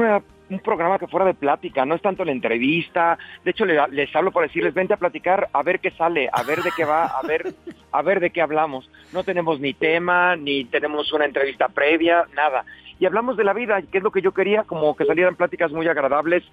un 0.51 0.61
programa 0.61 0.99
que 0.99 1.07
fuera 1.07 1.25
de 1.25 1.35
plática, 1.35 1.87
no 1.87 1.95
es 1.95 2.03
tanto 2.03 2.23
la 2.27 2.33
entrevista. 2.33 3.19
De 3.43 3.53
hecho, 3.53 3.65
les, 3.65 4.15
hablo 4.15 4.31
para 4.31 4.47
decirles, 4.47 4.75
vente 4.75 4.93
a 4.93 4.99
platicar, 4.99 5.49
a 5.55 5.63
ver 5.63 5.81
qué 5.81 5.91
sale, 5.93 6.29
a 6.31 6.43
ver 6.43 6.63
de 6.63 6.71
qué 6.77 6.85
va, 6.85 7.07
a 7.07 7.23
ver, 7.27 7.55
a 7.93 8.03
ver 8.03 8.21
de 8.21 8.29
qué 8.29 8.43
hablamos. 8.43 8.91
No 9.15 9.25
tenemos 9.25 9.59
ni 9.59 9.73
tema, 9.73 10.37
ni 10.37 10.67
tenemos 10.67 11.11
una 11.15 11.25
entrevista 11.25 11.69
previa, 11.69 12.27
nada 12.37 12.67
y 13.01 13.07
hablamos 13.07 13.39
de 13.39 13.45
la 13.45 13.55
vida, 13.55 13.81
que 13.81 13.99
es 13.99 14.05
lo 14.05 14.13
que 14.13 14.21
yo 14.21 14.33
quería, 14.33 14.65
como 14.65 14.95
que 14.95 15.07
salieran 15.07 15.35
pláticas 15.35 15.73
muy 15.73 15.89
agradables 15.89 16.45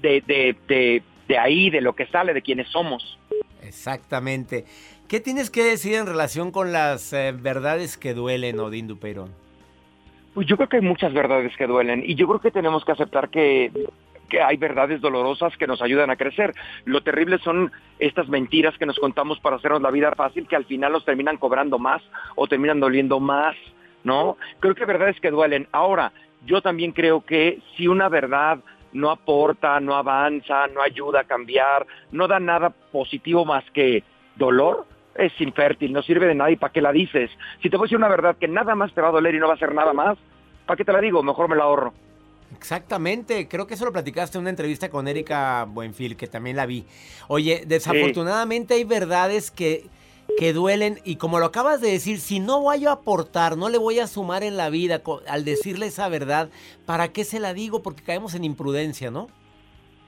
de, 0.00 0.22
de, 0.24 1.02
de, 1.26 1.38
ahí, 1.38 1.68
de 1.68 1.80
lo 1.80 1.94
que 1.94 2.06
sale, 2.06 2.32
de 2.32 2.42
quienes 2.42 2.68
somos. 2.68 3.18
Exactamente. 3.60 4.64
¿Qué 5.08 5.18
tienes 5.18 5.50
que 5.50 5.64
decir 5.64 5.94
en 5.94 6.06
relación 6.06 6.52
con 6.52 6.72
las 6.72 7.12
eh, 7.12 7.34
verdades 7.36 7.96
que 7.96 8.14
duelen, 8.14 8.60
Odín 8.60 8.86
Duperón? 8.86 9.32
Pues 10.32 10.46
yo 10.46 10.56
creo 10.56 10.68
que 10.68 10.76
hay 10.76 10.82
muchas 10.82 11.12
verdades 11.12 11.56
que 11.56 11.66
duelen 11.66 12.04
y 12.06 12.14
yo 12.14 12.28
creo 12.28 12.40
que 12.40 12.52
tenemos 12.52 12.84
que 12.84 12.92
aceptar 12.92 13.28
que, 13.28 13.72
que 14.28 14.40
hay 14.40 14.56
verdades 14.58 15.00
dolorosas 15.00 15.56
que 15.56 15.66
nos 15.66 15.82
ayudan 15.82 16.10
a 16.10 16.16
crecer. 16.16 16.54
Lo 16.84 17.02
terrible 17.02 17.38
son 17.38 17.72
estas 17.98 18.28
mentiras 18.28 18.78
que 18.78 18.86
nos 18.86 18.98
contamos 19.00 19.40
para 19.40 19.56
hacernos 19.56 19.82
la 19.82 19.90
vida 19.90 20.12
fácil 20.16 20.46
que 20.46 20.54
al 20.54 20.66
final 20.66 20.92
nos 20.92 21.04
terminan 21.04 21.36
cobrando 21.36 21.80
más 21.80 22.02
o 22.36 22.46
terminan 22.46 22.78
doliendo 22.78 23.18
más 23.18 23.56
¿no? 24.06 24.38
Creo 24.60 24.74
que 24.74 24.84
verdades 24.86 25.20
que 25.20 25.30
duelen. 25.30 25.68
Ahora, 25.72 26.12
yo 26.46 26.62
también 26.62 26.92
creo 26.92 27.26
que 27.26 27.60
si 27.76 27.88
una 27.88 28.08
verdad 28.08 28.60
no 28.92 29.10
aporta, 29.10 29.80
no 29.80 29.96
avanza, 29.96 30.68
no 30.68 30.80
ayuda 30.80 31.20
a 31.20 31.24
cambiar, 31.24 31.86
no 32.12 32.28
da 32.28 32.38
nada 32.38 32.70
positivo 32.70 33.44
más 33.44 33.64
que 33.72 34.04
dolor, 34.36 34.86
es 35.16 35.32
infértil, 35.40 35.92
no 35.92 36.02
sirve 36.02 36.26
de 36.26 36.36
nada 36.36 36.50
y 36.52 36.56
para 36.56 36.72
qué 36.72 36.80
la 36.80 36.92
dices. 36.92 37.30
Si 37.60 37.68
te 37.68 37.76
voy 37.76 37.84
a 37.84 37.86
decir 37.86 37.98
una 37.98 38.08
verdad 38.08 38.36
que 38.36 38.46
nada 38.46 38.76
más 38.76 38.94
te 38.94 39.00
va 39.00 39.08
a 39.08 39.12
doler 39.12 39.34
y 39.34 39.38
no 39.38 39.48
va 39.48 39.54
a 39.54 39.56
hacer 39.56 39.74
nada 39.74 39.92
más, 39.92 40.16
¿para 40.66 40.76
qué 40.76 40.84
te 40.84 40.92
la 40.92 41.00
digo? 41.00 41.22
Mejor 41.22 41.48
me 41.48 41.56
la 41.56 41.64
ahorro. 41.64 41.92
Exactamente, 42.56 43.48
creo 43.48 43.66
que 43.66 43.74
eso 43.74 43.84
lo 43.84 43.92
platicaste 43.92 44.38
en 44.38 44.42
una 44.42 44.50
entrevista 44.50 44.88
con 44.88 45.08
Erika 45.08 45.66
Buenfil, 45.68 46.16
que 46.16 46.28
también 46.28 46.54
la 46.54 46.64
vi. 46.64 46.86
Oye, 47.26 47.64
desafortunadamente 47.66 48.74
hay 48.74 48.84
verdades 48.84 49.50
que 49.50 49.86
que 50.38 50.52
duelen 50.52 50.98
y 51.04 51.16
como 51.16 51.38
lo 51.38 51.46
acabas 51.46 51.80
de 51.80 51.90
decir, 51.90 52.18
si 52.18 52.40
no 52.40 52.60
voy 52.60 52.86
a 52.86 52.92
aportar, 52.92 53.56
no 53.56 53.68
le 53.68 53.78
voy 53.78 54.00
a 54.00 54.06
sumar 54.06 54.42
en 54.42 54.56
la 54.56 54.70
vida 54.70 55.02
al 55.28 55.44
decirle 55.44 55.86
esa 55.86 56.08
verdad, 56.08 56.50
¿para 56.84 57.08
qué 57.08 57.24
se 57.24 57.40
la 57.40 57.54
digo? 57.54 57.82
Porque 57.82 58.02
caemos 58.02 58.34
en 58.34 58.44
imprudencia, 58.44 59.10
¿no? 59.10 59.28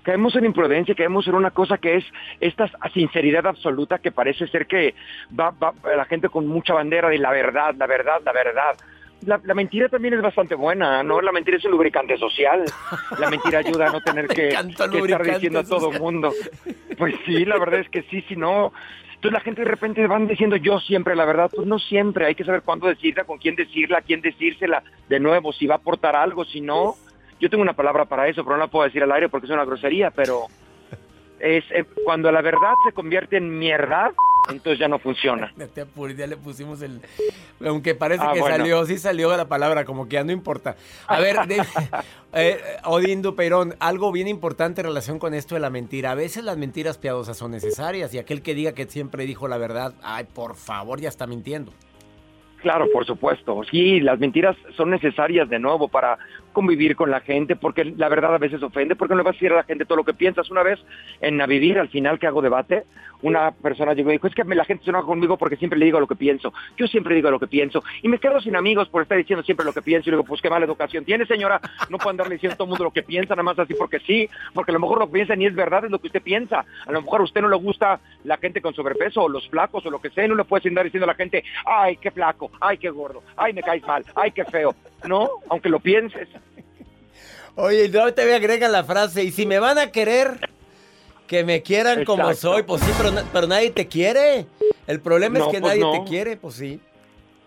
Caemos 0.02 0.34
en 0.36 0.44
imprudencia, 0.44 0.94
caemos 0.94 1.26
en 1.28 1.34
una 1.34 1.50
cosa 1.50 1.78
que 1.78 1.96
es 1.96 2.04
esta 2.40 2.70
sinceridad 2.94 3.46
absoluta 3.46 3.98
que 3.98 4.10
parece 4.10 4.46
ser 4.48 4.66
que 4.66 4.94
va, 5.38 5.50
va 5.50 5.74
la 5.96 6.04
gente 6.06 6.28
con 6.28 6.46
mucha 6.46 6.72
bandera 6.72 7.08
de 7.08 7.18
la 7.18 7.30
verdad, 7.30 7.74
la 7.76 7.86
verdad, 7.86 8.20
la 8.24 8.32
verdad 8.32 8.76
la, 9.26 9.40
la, 9.44 9.54
mentira 9.54 9.88
también 9.88 10.14
es 10.14 10.22
bastante 10.22 10.54
buena, 10.54 11.02
¿no? 11.02 11.20
La 11.20 11.32
mentira 11.32 11.56
es 11.56 11.64
un 11.64 11.72
lubricante 11.72 12.16
social. 12.18 12.64
La 13.18 13.28
mentira 13.28 13.58
ayuda 13.58 13.88
a 13.88 13.92
no 13.92 14.00
tener 14.00 14.26
que, 14.28 14.48
que 14.48 14.98
estar 14.98 15.22
diciendo 15.24 15.58
a 15.58 15.64
todo 15.64 15.92
el 15.92 16.00
mundo. 16.00 16.32
Pues 16.96 17.14
sí, 17.26 17.44
la 17.44 17.58
verdad 17.58 17.80
es 17.80 17.88
que 17.88 18.02
sí, 18.02 18.22
si 18.28 18.36
no. 18.36 18.72
Entonces 19.18 19.32
la 19.32 19.40
gente 19.40 19.62
de 19.62 19.70
repente 19.70 20.06
van 20.06 20.28
diciendo 20.28 20.54
yo 20.54 20.78
siempre 20.78 21.16
la 21.16 21.24
verdad, 21.24 21.50
pues 21.52 21.66
no 21.66 21.80
siempre, 21.80 22.26
hay 22.26 22.36
que 22.36 22.44
saber 22.44 22.62
cuándo 22.62 22.86
decirla, 22.86 23.24
con 23.24 23.38
quién 23.38 23.56
decirla, 23.56 24.00
quién 24.00 24.20
decírsela, 24.20 24.84
de 25.08 25.18
nuevo, 25.18 25.52
si 25.52 25.66
va 25.66 25.74
a 25.74 25.78
aportar 25.78 26.14
algo, 26.14 26.44
si 26.44 26.60
no, 26.60 26.94
yo 27.40 27.50
tengo 27.50 27.62
una 27.62 27.72
palabra 27.72 28.04
para 28.04 28.28
eso, 28.28 28.44
pero 28.44 28.56
no 28.56 28.62
la 28.62 28.70
puedo 28.70 28.84
decir 28.84 29.02
al 29.02 29.10
aire 29.10 29.28
porque 29.28 29.48
es 29.48 29.52
una 29.52 29.64
grosería, 29.64 30.12
pero 30.12 30.42
es 31.40 31.64
eh, 31.72 31.84
cuando 32.04 32.30
la 32.30 32.42
verdad 32.42 32.74
se 32.86 32.92
convierte 32.92 33.36
en 33.36 33.58
mierda, 33.58 34.12
entonces 34.48 34.78
ya 34.78 34.88
no 34.88 34.98
funciona. 34.98 35.52
ya 36.16 36.26
le 36.26 36.36
pusimos 36.36 36.82
el... 36.82 37.00
Aunque 37.64 37.94
parece 37.94 38.24
ah, 38.26 38.32
que 38.32 38.40
salió, 38.40 38.84
sí 38.86 38.98
salió 38.98 39.36
la 39.36 39.48
palabra, 39.48 39.84
como 39.84 40.08
que 40.08 40.14
ya 40.14 40.24
no 40.24 40.32
importa. 40.32 40.76
A 41.06 41.20
ver, 41.20 41.36
eh, 42.32 42.60
Odín 42.84 43.22
Dupeirón, 43.22 43.74
algo 43.80 44.12
bien 44.12 44.28
importante 44.28 44.80
en 44.80 44.86
relación 44.86 45.18
con 45.18 45.34
esto 45.34 45.54
de 45.54 45.60
la 45.60 45.70
mentira. 45.70 46.12
A 46.12 46.14
veces 46.14 46.44
las 46.44 46.56
mentiras 46.56 46.98
piadosas 46.98 47.36
son 47.36 47.50
necesarias 47.50 48.14
y 48.14 48.18
aquel 48.18 48.42
que 48.42 48.54
diga 48.54 48.72
que 48.72 48.86
siempre 48.86 49.26
dijo 49.26 49.48
la 49.48 49.58
verdad, 49.58 49.94
ay, 50.02 50.24
por 50.32 50.56
favor, 50.56 51.00
ya 51.00 51.08
está 51.08 51.26
mintiendo. 51.26 51.72
Claro, 52.62 52.86
por 52.92 53.06
supuesto. 53.06 53.62
Sí, 53.70 54.00
las 54.00 54.18
mentiras 54.18 54.56
son 54.76 54.90
necesarias 54.90 55.48
de 55.48 55.58
nuevo 55.58 55.88
para 55.88 56.18
convivir 56.58 56.96
con 56.96 57.08
la 57.08 57.20
gente, 57.20 57.54
porque 57.54 57.84
la 57.84 58.08
verdad 58.08 58.34
a 58.34 58.38
veces 58.38 58.60
ofende, 58.64 58.96
porque 58.96 59.14
no 59.14 59.18
le 59.18 59.22
vas 59.22 59.34
a 59.34 59.38
decir 59.38 59.52
a 59.52 59.56
la 59.58 59.62
gente 59.62 59.84
todo 59.84 59.98
lo 59.98 60.04
que 60.04 60.12
piensas. 60.12 60.50
Una 60.50 60.64
vez 60.64 60.80
en 61.20 61.40
A 61.40 61.46
Vivir, 61.46 61.78
al 61.78 61.88
final 61.88 62.18
que 62.18 62.26
hago 62.26 62.42
debate, 62.42 62.82
una 63.22 63.52
persona 63.52 63.94
llegó 63.94 64.10
y 64.10 64.14
dijo, 64.14 64.26
es 64.26 64.34
que 64.34 64.42
la 64.42 64.64
gente 64.64 64.82
se 64.82 64.90
enoja 64.90 65.06
conmigo 65.06 65.36
porque 65.38 65.54
siempre 65.54 65.78
le 65.78 65.84
digo 65.84 66.00
lo 66.00 66.08
que 66.08 66.16
pienso. 66.16 66.52
Yo 66.76 66.88
siempre 66.88 67.14
digo 67.14 67.30
lo 67.30 67.38
que 67.38 67.46
pienso. 67.46 67.84
Y 68.02 68.08
me 68.08 68.18
quedo 68.18 68.40
sin 68.40 68.56
amigos 68.56 68.88
por 68.88 69.02
estar 69.02 69.16
diciendo 69.16 69.44
siempre 69.44 69.64
lo 69.64 69.72
que 69.72 69.82
pienso. 69.82 70.10
Y 70.10 70.12
digo, 70.12 70.24
pues 70.24 70.42
qué 70.42 70.50
mala 70.50 70.66
educación 70.66 71.04
tiene, 71.04 71.26
señora. 71.26 71.60
No 71.90 71.98
puedo 71.98 72.10
andarle 72.10 72.34
diciendo 72.34 72.54
a 72.54 72.56
todo 72.56 72.66
mundo 72.66 72.82
lo 72.82 72.90
que 72.90 73.04
piensa, 73.04 73.34
nada 73.34 73.44
más 73.44 73.58
así 73.60 73.74
porque 73.74 74.00
sí, 74.00 74.28
porque 74.52 74.72
a 74.72 74.74
lo 74.74 74.80
mejor 74.80 74.98
lo 74.98 75.08
piensa 75.08 75.36
ni 75.36 75.46
es 75.46 75.54
verdad, 75.54 75.84
es 75.84 75.92
lo 75.92 76.00
que 76.00 76.08
usted 76.08 76.22
piensa. 76.22 76.64
A 76.86 76.90
lo 76.90 77.02
mejor 77.02 77.22
usted 77.22 77.40
no 77.40 77.48
le 77.48 77.56
gusta 77.56 78.00
la 78.24 78.36
gente 78.38 78.60
con 78.60 78.74
sobrepeso 78.74 79.22
o 79.22 79.28
los 79.28 79.48
flacos 79.48 79.86
o 79.86 79.90
lo 79.90 80.00
que 80.00 80.10
sea, 80.10 80.26
no 80.26 80.34
le 80.34 80.44
puede 80.44 80.68
andar 80.68 80.84
diciendo 80.84 81.04
a 81.04 81.08
la 81.08 81.14
gente, 81.14 81.44
ay, 81.64 81.96
qué 81.98 82.10
flaco, 82.10 82.50
ay, 82.60 82.78
qué 82.78 82.90
gordo, 82.90 83.22
ay, 83.36 83.52
me 83.52 83.62
caes 83.62 83.86
mal, 83.86 84.04
ay, 84.16 84.32
qué 84.32 84.44
feo. 84.44 84.74
No, 85.06 85.28
aunque 85.48 85.68
lo 85.68 85.80
pienses. 85.80 86.28
Oye, 87.54 87.88
no 87.88 88.12
te 88.14 88.24
voy 88.24 88.32
a 88.32 88.36
agregar 88.36 88.70
la 88.70 88.84
frase, 88.84 89.24
y 89.24 89.30
si 89.32 89.44
me 89.44 89.58
van 89.58 89.78
a 89.78 89.90
querer, 89.90 90.38
que 91.26 91.44
me 91.44 91.62
quieran 91.62 92.04
como 92.04 92.32
soy, 92.34 92.62
pues 92.62 92.82
sí, 92.82 92.90
pero, 92.96 93.12
pero, 93.32 93.46
nadie 93.46 93.70
te 93.70 93.86
quiere. 93.86 94.46
El 94.86 95.00
problema 95.00 95.38
es 95.38 95.44
que 95.46 95.60
pues 95.60 95.78
nadie 95.78 95.98
te 95.98 96.08
quiere, 96.08 96.36
pues 96.36 96.54
sí. 96.54 96.80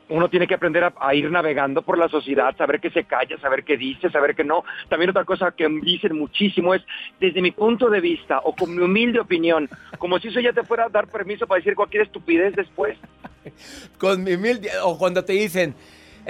Uno 0.10 0.29
tiene 0.29 0.46
que 0.46 0.53
aprender 0.53 0.84
a, 0.84 1.15
ir 1.15 1.31
navegando 1.31 1.81
por 1.81 1.98
la 1.98 2.10
sociedad, 2.10 2.53
saber 2.58 2.81
qué 2.81 2.89
se 2.89 3.05
calla, 3.05 3.39
saber 3.39 3.63
qué 3.63 3.77
dice, 3.77 4.10
saber 4.10 4.36
qué 4.36 4.43
no. 4.43 4.65
También 4.89 5.10
otra 5.10 5.24
cosa 5.24 5.51
que 5.51 5.67
dicen 5.81 6.17
muchísimo 6.17 6.75
es, 6.75 6.81
desde 7.20 7.41
mi 7.41 7.51
punto 7.51 7.89
de 7.89 8.01
vista 8.01 8.39
o 8.43 8.53
con 8.53 8.75
mi 8.75 8.84
humilde 8.84 9.22
opinión, 9.22 9.70
como 9.98 10.20
si 10.20 10.27
eso 10.27 10.41
ya 10.41 10.51
te 10.51 10.63
fuera 10.63 10.86
a 10.86 10.89
dar 10.89 11.08
permiso 11.08 11.48
para 11.48 11.60
decir 11.60 11.75
cualquier 11.75 12.03
estupidez 12.03 12.53
después. 12.55 12.98
con 13.98 14.24
mi 14.24 14.34
humilde, 14.34 14.70
o 14.84 14.98
cuando 14.98 15.24
te 15.24 15.31
dicen, 15.31 15.74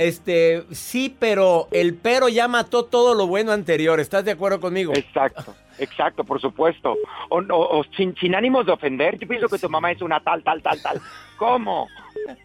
este, 0.01 0.63
sí, 0.71 1.15
pero 1.19 1.67
el 1.71 1.95
pero 1.95 2.29
ya 2.29 2.47
mató 2.47 2.85
todo 2.85 3.13
lo 3.13 3.27
bueno 3.27 3.51
anterior. 3.51 3.99
¿Estás 3.99 4.25
de 4.25 4.31
acuerdo 4.31 4.59
conmigo? 4.59 4.93
Exacto, 4.95 5.55
exacto, 5.77 6.23
por 6.23 6.41
supuesto. 6.41 6.97
O, 7.29 7.83
sin, 7.95 8.15
sin, 8.15 8.35
ánimos 8.35 8.65
de 8.65 8.71
ofender, 8.71 9.19
yo 9.19 9.27
pienso 9.27 9.47
que 9.47 9.59
tu 9.59 9.69
mamá 9.69 9.91
es 9.91 10.01
una 10.01 10.19
tal, 10.19 10.43
tal, 10.43 10.61
tal, 10.61 10.81
tal. 10.81 11.01
¿Cómo? 11.37 11.87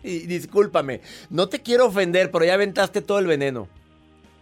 Y 0.03 0.21
discúlpame, 0.27 1.01
no 1.29 1.49
te 1.49 1.61
quiero 1.61 1.87
ofender, 1.87 2.31
pero 2.31 2.45
ya 2.45 2.55
aventaste 2.55 3.03
todo 3.03 3.19
el 3.19 3.27
veneno. 3.27 3.69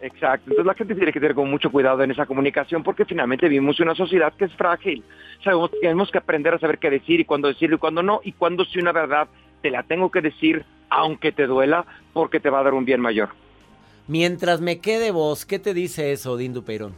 Exacto, 0.01 0.51
entonces 0.51 0.67
la 0.67 0.75
gente 0.75 0.95
tiene 0.95 1.13
que 1.13 1.19
tener 1.19 1.35
con 1.35 1.51
mucho 1.51 1.73
cuidado 1.73 2.03
en 2.03 2.11
esa 2.11 2.27
comunicación 2.27 2.83
porque 2.83 3.05
finalmente 3.05 3.49
vivimos 3.49 3.81
en 3.81 3.87
una 3.87 3.95
sociedad 3.95 4.33
que 4.35 4.45
es 4.45 4.53
frágil. 4.53 5.03
Sabemos 5.43 5.71
que 5.71 5.79
tenemos 5.81 6.11
que 6.11 6.19
aprender 6.19 6.55
a 6.55 6.59
saber 6.59 6.79
qué 6.79 6.91
decir 6.91 7.21
y 7.21 7.25
cuándo 7.25 7.49
decirlo 7.49 7.77
y 7.77 7.79
cuándo 7.79 8.03
no, 8.03 8.21
y 8.23 8.33
cuándo 8.33 8.65
si 8.65 8.79
una 8.79 8.93
verdad 8.93 9.29
te 9.65 9.71
la 9.71 9.83
tengo 9.83 10.11
que 10.11 10.21
decir 10.21 10.63
aunque 10.91 11.33
te 11.33 11.47
duela, 11.47 11.87
porque 12.13 12.39
te 12.39 12.51
va 12.51 12.61
a 12.61 12.65
dar 12.65 12.75
un 12.75 12.85
bien 12.85 13.01
mayor. 13.01 13.31
Mientras 14.07 14.61
me 14.61 14.79
quede 14.79 15.11
vos, 15.11 15.47
¿qué 15.47 15.59
te 15.59 15.73
dice 15.73 16.13
eso, 16.13 16.37
Dindu 16.37 16.65
Peirón? 16.65 16.93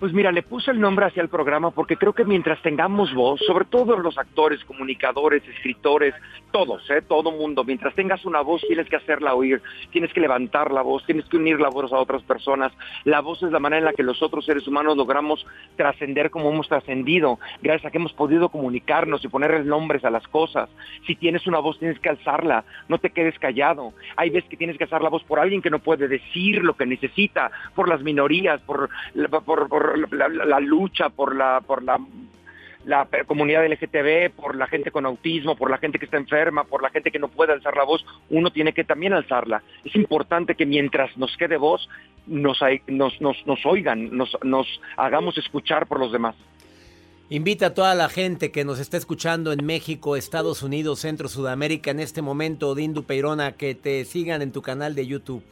Pues 0.00 0.14
mira, 0.14 0.32
le 0.32 0.42
puse 0.42 0.70
el 0.70 0.80
nombre 0.80 1.04
hacia 1.04 1.22
el 1.22 1.28
programa 1.28 1.72
porque 1.72 1.98
creo 1.98 2.14
que 2.14 2.24
mientras 2.24 2.62
tengamos 2.62 3.12
voz, 3.12 3.38
sobre 3.46 3.66
todo 3.66 3.98
los 3.98 4.16
actores, 4.16 4.64
comunicadores, 4.64 5.46
escritores, 5.46 6.14
todos, 6.50 6.88
¿eh? 6.90 7.02
todo 7.06 7.30
mundo, 7.30 7.64
mientras 7.64 7.94
tengas 7.94 8.24
una 8.24 8.40
voz 8.40 8.62
tienes 8.66 8.88
que 8.88 8.96
hacerla 8.96 9.34
oír, 9.34 9.60
tienes 9.92 10.10
que 10.14 10.20
levantar 10.20 10.72
la 10.72 10.80
voz, 10.80 11.04
tienes 11.04 11.26
que 11.26 11.36
unir 11.36 11.60
la 11.60 11.68
voz 11.68 11.92
a 11.92 11.98
otras 11.98 12.22
personas. 12.22 12.72
La 13.04 13.20
voz 13.20 13.42
es 13.42 13.52
la 13.52 13.58
manera 13.58 13.80
en 13.80 13.84
la 13.84 13.92
que 13.92 14.02
los 14.02 14.22
otros 14.22 14.46
seres 14.46 14.66
humanos 14.66 14.96
logramos 14.96 15.46
trascender 15.76 16.30
como 16.30 16.50
hemos 16.50 16.66
trascendido, 16.66 17.38
gracias 17.60 17.84
a 17.84 17.90
que 17.90 17.98
hemos 17.98 18.14
podido 18.14 18.48
comunicarnos 18.48 19.22
y 19.22 19.28
ponerles 19.28 19.66
nombres 19.66 20.02
a 20.06 20.10
las 20.10 20.26
cosas. 20.28 20.70
Si 21.06 21.14
tienes 21.14 21.46
una 21.46 21.58
voz 21.58 21.78
tienes 21.78 22.00
que 22.00 22.08
alzarla, 22.08 22.64
no 22.88 22.96
te 22.96 23.10
quedes 23.10 23.38
callado. 23.38 23.92
Hay 24.16 24.30
veces 24.30 24.48
que 24.48 24.56
tienes 24.56 24.78
que 24.78 24.84
alzar 24.84 25.02
la 25.02 25.10
voz 25.10 25.24
por 25.24 25.40
alguien 25.40 25.60
que 25.60 25.68
no 25.68 25.78
puede 25.78 26.08
decir 26.08 26.64
lo 26.64 26.72
que 26.72 26.86
necesita, 26.86 27.50
por 27.74 27.86
las 27.86 28.00
minorías, 28.00 28.62
por, 28.62 28.88
por 29.44 29.89
la, 29.96 30.60
lucha 30.60 31.08
por 31.08 31.34
la, 31.34 31.60
por 31.60 31.82
la 31.82 31.98
comunidad 33.26 33.66
LGTB, 33.66 34.30
por 34.34 34.56
la 34.56 34.66
gente 34.66 34.90
con 34.90 35.06
autismo, 35.06 35.56
por 35.56 35.70
la 35.70 35.78
gente 35.78 35.98
que 35.98 36.04
está 36.04 36.16
enferma, 36.16 36.64
por 36.64 36.82
la 36.82 36.90
gente 36.90 37.10
que 37.10 37.18
no 37.18 37.28
puede 37.28 37.52
alzar 37.52 37.76
la 37.76 37.84
voz, 37.84 38.04
uno 38.28 38.50
tiene 38.50 38.72
que 38.72 38.84
también 38.84 39.12
alzarla. 39.12 39.62
Es 39.84 39.94
importante 39.94 40.54
que 40.54 40.66
mientras 40.66 41.16
nos 41.16 41.36
quede 41.36 41.56
voz, 41.56 41.88
nos, 42.26 42.58
nos, 42.86 43.20
nos, 43.20 43.46
nos 43.46 43.66
oigan, 43.66 44.16
nos, 44.16 44.36
nos 44.42 44.66
hagamos 44.96 45.36
escuchar 45.38 45.86
por 45.86 45.98
los 45.98 46.12
demás. 46.12 46.36
Invita 47.32 47.66
a 47.66 47.74
toda 47.74 47.94
la 47.94 48.08
gente 48.08 48.50
que 48.50 48.64
nos 48.64 48.80
está 48.80 48.96
escuchando 48.96 49.52
en 49.52 49.64
México, 49.64 50.16
Estados 50.16 50.64
Unidos, 50.64 50.98
Centro, 50.98 51.28
Sudamérica 51.28 51.92
en 51.92 52.00
este 52.00 52.22
momento, 52.22 52.74
Dindu 52.74 53.04
Peirona, 53.04 53.52
que 53.52 53.76
te 53.76 54.04
sigan 54.04 54.42
en 54.42 54.50
tu 54.50 54.62
canal 54.62 54.96
de 54.96 55.06
YouTube. 55.06 55.44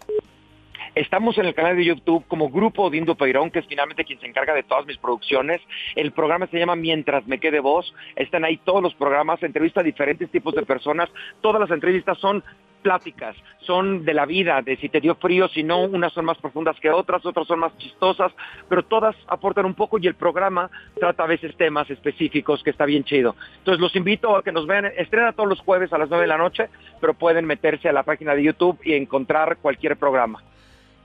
Estamos 0.94 1.37
en 1.38 1.46
el 1.46 1.55
canal 1.55 1.77
de 1.77 1.85
YouTube 1.85 2.24
como 2.29 2.51
Grupo 2.51 2.90
Dindo 2.90 3.14
Peirón, 3.14 3.51
que 3.51 3.61
es 3.61 3.66
finalmente 3.66 4.05
quien 4.05 4.18
se 4.20 4.27
encarga 4.27 4.55
de 4.55 4.62
todas 4.62 4.87
mis 4.87 4.96
producciones. 4.98 5.61
El 5.94 6.12
programa 6.12 6.46
se 6.46 6.59
llama 6.59 6.77
Mientras 6.77 7.27
me 7.27 7.38
quede 7.38 7.61
voz. 7.61 7.94
Están 8.16 8.44
ahí 8.44 8.57
todos 8.59 8.83
los 8.83 8.94
programas, 8.94 9.42
entrevista 9.42 9.81
a 9.81 9.85
diferentes 9.85 10.31
tipos 10.31 10.55
de 10.55 10.64
personas. 10.64 11.09
Todas 11.40 11.61
las 11.61 11.70
entrevistas 11.70 12.18
son 12.18 12.42
pláticas, 12.83 13.37
son 13.61 14.05
de 14.05 14.14
la 14.14 14.24
vida, 14.24 14.62
de 14.62 14.77
si 14.77 14.88
te 14.88 15.01
dio 15.01 15.16
frío, 15.16 15.48
si 15.48 15.62
no, 15.62 15.83
unas 15.83 16.12
son 16.12 16.24
más 16.24 16.38
profundas 16.38 16.79
que 16.81 16.90
otras, 16.90 17.27
otras 17.27 17.46
son 17.46 17.59
más 17.59 17.77
chistosas, 17.79 18.33
pero 18.68 18.85
todas 18.85 19.16
aportan 19.27 19.66
un 19.66 19.74
poco 19.74 19.98
y 19.98 20.07
el 20.07 20.14
programa 20.14 20.70
trata 20.98 21.24
a 21.24 21.27
veces 21.27 21.57
temas 21.57 21.90
específicos 21.90 22.62
que 22.62 22.70
está 22.70 22.85
bien 22.87 23.05
chido. 23.05 23.35
Entonces 23.59 23.81
los 23.81 23.94
invito 23.96 24.37
a 24.37 24.42
que 24.42 24.53
nos 24.53 24.66
vean, 24.66 24.87
estrena 24.96 25.33
todos 25.33 25.48
los 25.48 25.61
jueves 25.61 25.92
a 25.92 25.98
las 25.98 26.09
9 26.09 26.22
de 26.22 26.29
la 26.29 26.38
noche, 26.38 26.68
pero 27.01 27.14
pueden 27.14 27.46
meterse 27.46 27.88
a 27.88 27.92
la 27.92 28.05
página 28.05 28.35
de 28.35 28.44
YouTube 28.44 28.79
y 28.85 28.94
encontrar 28.94 29.59
cualquier 29.59 29.96
programa. 29.96 30.40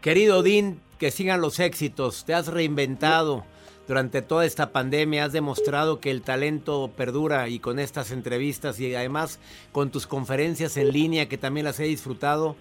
Querido 0.04 0.44
Dean, 0.44 0.82
que 1.00 1.12
sigan 1.12 1.40
los 1.40 1.62
éxitos. 1.62 2.26
Te 2.26 2.34
has 2.34 2.48
reinventado 2.48 3.46
durante 3.88 4.22
toda 4.22 4.46
esta 4.46 4.74
pandemia. 4.74 5.24
Has 5.24 5.32
demostrado 5.32 6.02
que 6.02 6.12
el 6.12 6.22
talento 6.22 6.92
perdura 6.98 7.48
y 7.48 7.60
con 7.60 7.80
estas 7.80 8.12
entrevistas 8.12 8.82
y 8.82 8.94
además 8.94 9.40
con 9.72 9.92
tus 9.92 10.06
conferencias 10.06 10.76
en 10.76 10.92
línea 10.92 11.30
que 11.30 11.38
también 11.38 11.64
las 11.64 11.80
he 11.80 11.86
disfrutado. 11.86 12.58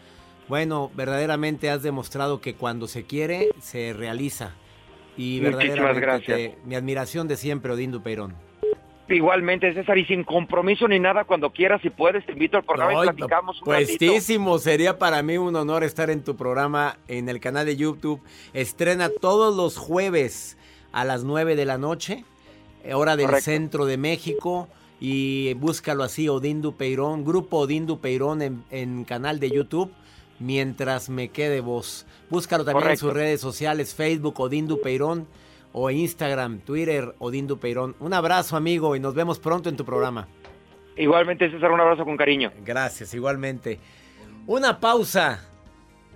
Bueno, 0.47 0.93
verdaderamente 0.95 1.69
has 1.69 1.83
demostrado 1.83 2.41
que 2.41 2.55
cuando 2.55 2.87
se 2.87 3.07
quiere, 3.07 3.49
se 3.61 3.93
realiza. 3.93 4.53
Y 5.17 5.41
verdaderamente 5.41 6.59
mi 6.65 6.77
admiración 6.77 7.27
de 7.27 7.37
siempre, 7.37 7.73
Odín 7.73 7.91
Dupeirón. 7.91 8.37
Igualmente, 9.13 9.73
César, 9.75 9.99
y 9.99 10.05
sin 10.05 10.25
compromiso 10.25 10.89
ni 10.89 10.99
nada, 10.99 11.25
cuando 11.25 11.51
quieras 11.51 11.85
y 11.85 11.91
puedes, 11.91 12.25
te 12.27 12.33
invito 12.33 12.57
al 12.57 12.65
programa 12.65 13.05
y 13.05 13.09
platicamos 13.09 13.61
un 13.61 13.65
Puestísimo, 13.65 14.59
sería 14.59 14.99
para 14.99 15.23
mí 15.23 15.39
un 15.39 15.55
honor 15.55 15.85
estar 15.85 16.11
en 16.11 16.23
tu 16.23 16.37
programa 16.37 16.97
en 17.09 17.29
el 17.29 17.41
canal 17.41 17.67
de 17.67 17.77
YouTube. 17.77 18.21
Estrena 18.53 19.11
todos 19.21 19.55
los 19.55 19.79
jueves 19.79 20.57
a 20.93 21.05
las 21.05 21.25
9 21.25 21.57
de 21.57 21.65
la 21.65 21.79
noche, 21.79 22.25
hora 22.93 23.17
del 23.17 23.31
centro 23.41 23.87
de 23.87 23.97
México. 23.97 24.69
Y 25.01 25.55
búscalo 25.55 26.05
así, 26.05 26.29
Odín 26.29 26.63
Dupeirón, 26.63 27.25
Grupo 27.25 27.59
Odín 27.59 27.87
Dupeirón 27.87 28.41
en, 28.41 28.65
en 28.71 29.05
canal 29.05 29.41
de 29.41 29.51
YouTube 29.51 29.93
mientras 30.39 31.09
me 31.09 31.29
quede 31.29 31.61
voz. 31.61 32.07
Búscalo 32.31 32.65
también 32.65 32.91
en 32.91 32.97
sus 32.97 33.13
redes 33.13 33.41
sociales, 33.41 33.95
Facebook 33.95 34.39
Odín 34.41 34.67
Dupeirón 34.67 35.27
o 35.73 35.91
Instagram, 35.91 36.61
Twitter, 36.61 37.15
Odín 37.19 37.47
Dupeirón. 37.47 37.97
Un 38.01 38.15
abrazo, 38.15 38.57
amigo, 38.57 38.95
y 38.97 39.01
nos 39.01 39.15
vemos 39.15 39.39
pronto 39.39 39.69
en 39.69 39.77
tu 39.77 39.85
programa. 39.85 40.29
Igualmente, 40.97 41.51
César, 41.51 41.71
un 41.71 41.81
abrazo 41.81 42.05
con 42.05 42.17
cariño. 42.17 42.53
Gracias, 42.65 43.15
igualmente. 43.15 43.79
Una 44.47 44.81
pausa. 44.81 45.49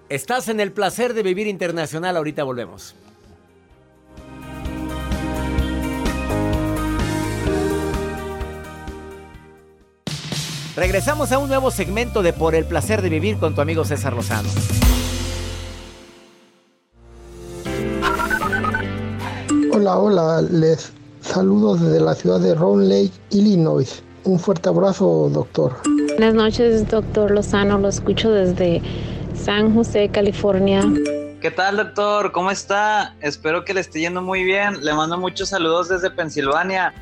Estás 0.09 0.49
en 0.49 0.61
el 0.61 0.73
placer 0.73 1.15
de 1.15 1.23
vivir 1.23 1.47
internacional. 1.47 2.17
Ahorita 2.17 2.45
volvemos. 2.45 2.95
Regresamos 10.77 11.33
a 11.33 11.39
un 11.39 11.49
nuevo 11.49 11.71
segmento 11.71 12.23
de 12.23 12.35
Por 12.35 12.55
el 12.55 12.67
placer 12.67 13.01
de 13.01 13.09
vivir 13.09 13.39
con 13.39 13.55
tu 13.55 13.63
amigo 13.63 13.85
César 13.85 14.13
Lozano. 14.13 14.51
Hola, 19.87 19.99
hola, 20.01 20.43
les 20.43 20.93
saludo 21.21 21.77
desde 21.77 22.01
la 22.01 22.17
ciudad 22.17 22.41
de 22.41 22.57
Round 22.57 22.89
Lake, 22.89 23.13
Illinois. 23.31 24.03
Un 24.25 24.41
fuerte 24.41 24.69
abrazo, 24.69 25.31
doctor. 25.33 25.77
Buenas 26.09 26.35
noches, 26.35 26.89
doctor 26.91 27.31
Lozano. 27.31 27.79
Lo 27.79 27.87
escucho 27.87 28.33
desde 28.33 28.83
San 29.41 29.73
José, 29.73 30.09
California. 30.09 30.83
¿Qué 31.41 31.53
tal, 31.53 31.77
doctor? 31.77 32.33
¿Cómo 32.33 32.51
está? 32.51 33.15
Espero 33.21 33.65
que 33.65 33.75
le 33.75 33.81
esté 33.81 34.01
yendo 34.01 34.23
muy 34.23 34.43
bien. 34.43 34.85
Le 34.85 34.93
mando 34.93 35.19
muchos 35.19 35.51
saludos 35.51 35.89
desde 35.89 36.11
Pensilvania. 36.11 36.93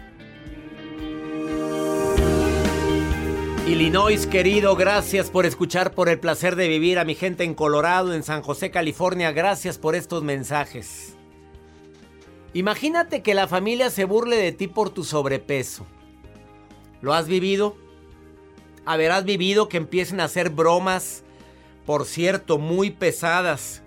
Illinois, 3.66 4.26
querido, 4.26 4.76
gracias 4.76 5.30
por 5.30 5.46
escuchar, 5.46 5.92
por 5.92 6.10
el 6.10 6.20
placer 6.20 6.54
de 6.54 6.68
vivir 6.68 6.98
a 6.98 7.06
mi 7.06 7.14
gente 7.14 7.44
en 7.44 7.54
Colorado, 7.54 8.12
en 8.12 8.22
San 8.22 8.42
José, 8.42 8.70
California. 8.70 9.32
Gracias 9.32 9.78
por 9.78 9.94
estos 9.94 10.22
mensajes. 10.22 11.13
Imagínate 12.54 13.20
que 13.20 13.34
la 13.34 13.48
familia 13.48 13.90
se 13.90 14.04
burle 14.04 14.36
de 14.36 14.52
ti 14.52 14.68
por 14.68 14.88
tu 14.90 15.02
sobrepeso. 15.02 15.84
¿Lo 17.02 17.12
has 17.12 17.26
vivido? 17.26 17.76
Haberás 18.86 19.24
vivido 19.24 19.68
que 19.68 19.76
empiecen 19.76 20.20
a 20.20 20.24
hacer 20.24 20.50
bromas, 20.50 21.24
por 21.84 22.04
cierto, 22.04 22.58
muy 22.58 22.90
pesadas, 22.90 23.82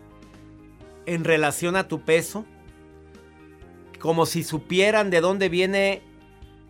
en 1.06 1.23
relación 1.23 1.77
a 1.77 1.88
tu 1.88 2.01
peso. 2.01 2.45
Como 3.99 4.25
si 4.25 4.43
supieran 4.43 5.10
de 5.12 5.21
dónde 5.21 5.47
viene 5.47 6.01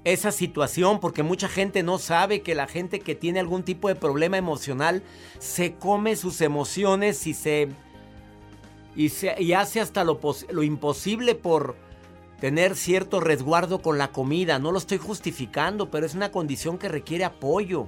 esa 0.04 0.32
situación, 0.32 1.00
porque 1.00 1.24
mucha 1.24 1.50
gente 1.50 1.82
no 1.82 1.98
sabe 1.98 2.44
que 2.44 2.54
la 2.54 2.68
gente 2.68 3.00
que 3.00 3.16
tiene 3.16 3.40
algún 3.40 3.64
tipo 3.64 3.88
de 3.88 3.96
problema 3.96 4.38
emocional 4.38 5.02
se 5.40 5.74
come 5.74 6.16
sus 6.16 6.42
emociones 6.42 7.26
y 7.26 7.34
se 7.34 7.70
y, 8.96 9.10
se, 9.10 9.36
y 9.42 9.54
hace 9.54 9.80
hasta 9.80 10.04
lo, 10.04 10.20
lo 10.50 10.64
imposible 10.64 11.36
por 11.36 11.76
tener 12.40 12.76
cierto 12.76 13.20
resguardo 13.20 13.82
con 13.82 13.98
la 13.98 14.12
comida. 14.12 14.60
No 14.60 14.72
lo 14.72 14.78
estoy 14.78 14.98
justificando, 14.98 15.90
pero 15.90 16.06
es 16.06 16.16
una 16.16 16.32
condición 16.32 16.78
que 16.78 16.90
requiere 16.90 17.26
apoyo, 17.26 17.88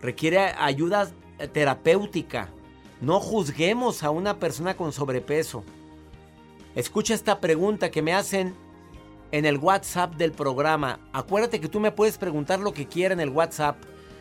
requiere 0.00 0.38
ayuda 0.38 1.10
terapéutica. 1.52 2.50
No 3.00 3.20
juzguemos 3.20 4.02
a 4.02 4.10
una 4.10 4.38
persona 4.38 4.76
con 4.76 4.92
sobrepeso. 4.92 5.64
Escucha 6.74 7.14
esta 7.14 7.40
pregunta 7.40 7.90
que 7.90 8.02
me 8.02 8.14
hacen 8.14 8.54
en 9.32 9.44
el 9.44 9.58
WhatsApp 9.58 10.14
del 10.16 10.32
programa. 10.32 11.00
Acuérdate 11.12 11.60
que 11.60 11.68
tú 11.68 11.80
me 11.80 11.92
puedes 11.92 12.18
preguntar 12.18 12.60
lo 12.60 12.72
que 12.72 12.86
quieras 12.86 13.16
en 13.16 13.20
el 13.20 13.30
WhatsApp. 13.30 13.76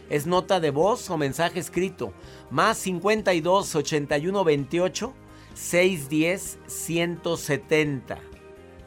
Es 0.10 0.28
nota 0.28 0.60
de 0.60 0.72
voz 0.72 1.10
o 1.10 1.18
mensaje 1.18 1.60
escrito. 1.60 2.14
Más 2.52 2.78
52 2.78 3.76
81 3.76 4.44
28 4.44 5.14
610 5.54 6.60
170. 6.68 8.35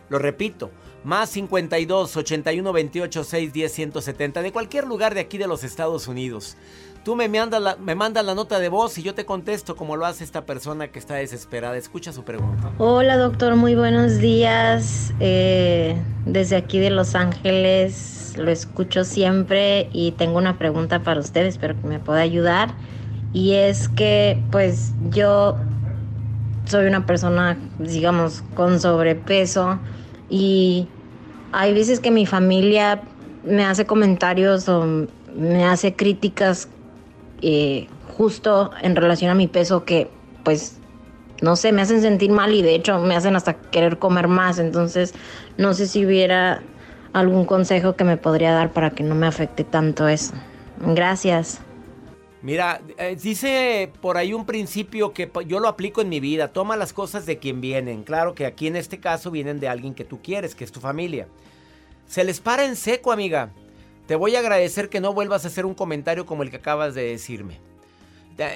Lo 0.08 0.18
repito. 0.18 0.70
Más 1.04 1.30
52 1.30 2.16
81 2.16 2.72
28 2.72 3.24
610 3.24 3.72
170. 3.72 4.42
De 4.42 4.52
cualquier 4.52 4.86
lugar 4.86 5.14
de 5.14 5.20
aquí 5.20 5.38
de 5.38 5.46
los 5.46 5.64
Estados 5.64 6.08
Unidos. 6.08 6.56
Tú 7.04 7.16
me 7.16 7.28
mandas, 7.28 7.62
la, 7.62 7.76
me 7.76 7.94
mandas 7.94 8.24
la 8.24 8.34
nota 8.34 8.58
de 8.58 8.68
voz 8.68 8.98
y 8.98 9.02
yo 9.02 9.14
te 9.14 9.24
contesto 9.24 9.76
como 9.76 9.96
lo 9.96 10.04
hace 10.04 10.24
esta 10.24 10.44
persona 10.44 10.88
que 10.88 10.98
está 10.98 11.14
desesperada. 11.14 11.76
Escucha 11.76 12.12
su 12.12 12.24
pregunta. 12.24 12.70
Hola 12.78 13.16
doctor, 13.16 13.56
muy 13.56 13.74
buenos 13.74 14.18
días. 14.18 15.14
Eh, 15.20 15.96
desde 16.26 16.56
aquí 16.56 16.78
de 16.78 16.90
Los 16.90 17.14
Ángeles 17.14 18.34
lo 18.36 18.50
escucho 18.50 19.04
siempre 19.04 19.88
y 19.92 20.12
tengo 20.12 20.38
una 20.38 20.58
pregunta 20.58 21.02
para 21.02 21.20
usted, 21.20 21.46
espero 21.46 21.80
que 21.80 21.86
me 21.86 21.98
pueda 21.98 22.20
ayudar. 22.20 22.74
Y 23.32 23.54
es 23.54 23.88
que 23.88 24.42
pues 24.50 24.92
yo 25.10 25.56
soy 26.66 26.86
una 26.86 27.06
persona, 27.06 27.56
digamos, 27.78 28.42
con 28.54 28.80
sobrepeso 28.80 29.78
y 30.28 30.88
hay 31.52 31.72
veces 31.72 32.00
que 32.00 32.10
mi 32.10 32.26
familia 32.26 33.02
me 33.44 33.64
hace 33.64 33.86
comentarios 33.86 34.68
o 34.68 35.06
me 35.34 35.64
hace 35.64 35.94
críticas 35.94 36.68
eh, 37.40 37.86
justo 38.16 38.70
en 38.82 38.96
relación 38.96 39.30
a 39.30 39.34
mi 39.34 39.46
peso 39.46 39.84
que 39.84 40.10
pues 40.44 40.78
no 41.40 41.56
sé, 41.56 41.72
me 41.72 41.82
hacen 41.82 42.02
sentir 42.02 42.30
mal 42.30 42.52
y 42.52 42.62
de 42.62 42.74
hecho 42.74 42.98
me 42.98 43.14
hacen 43.14 43.36
hasta 43.36 43.54
querer 43.54 43.98
comer 43.98 44.28
más. 44.28 44.58
Entonces 44.58 45.14
no 45.56 45.74
sé 45.74 45.86
si 45.86 46.04
hubiera 46.04 46.62
algún 47.12 47.44
consejo 47.44 47.94
que 47.94 48.04
me 48.04 48.16
podría 48.16 48.52
dar 48.52 48.72
para 48.72 48.90
que 48.90 49.02
no 49.02 49.14
me 49.14 49.26
afecte 49.26 49.64
tanto 49.64 50.08
eso. 50.08 50.34
Gracias. 50.80 51.60
Mira, 52.40 52.80
eh, 52.98 53.16
dice 53.20 53.90
por 54.00 54.16
ahí 54.16 54.32
un 54.32 54.46
principio 54.46 55.12
que 55.12 55.30
yo 55.46 55.58
lo 55.58 55.68
aplico 55.68 56.00
en 56.00 56.08
mi 56.08 56.20
vida. 56.20 56.48
Toma 56.48 56.76
las 56.76 56.92
cosas 56.92 57.26
de 57.26 57.38
quien 57.38 57.60
vienen. 57.60 58.04
Claro 58.04 58.34
que 58.34 58.46
aquí 58.46 58.68
en 58.68 58.76
este 58.76 59.00
caso 59.00 59.30
vienen 59.30 59.58
de 59.58 59.68
alguien 59.68 59.94
que 59.94 60.04
tú 60.04 60.20
quieres, 60.22 60.54
que 60.54 60.64
es 60.64 60.72
tu 60.72 60.80
familia. 60.80 61.26
Se 62.06 62.22
les 62.24 62.40
para 62.40 62.64
en 62.64 62.76
seco, 62.76 63.10
amiga. 63.10 63.50
Te 64.06 64.14
voy 64.14 64.36
a 64.36 64.38
agradecer 64.38 64.88
que 64.88 65.00
no 65.00 65.12
vuelvas 65.12 65.44
a 65.44 65.48
hacer 65.48 65.66
un 65.66 65.74
comentario 65.74 66.26
como 66.26 66.42
el 66.42 66.50
que 66.50 66.56
acabas 66.56 66.94
de 66.94 67.02
decirme. 67.02 67.60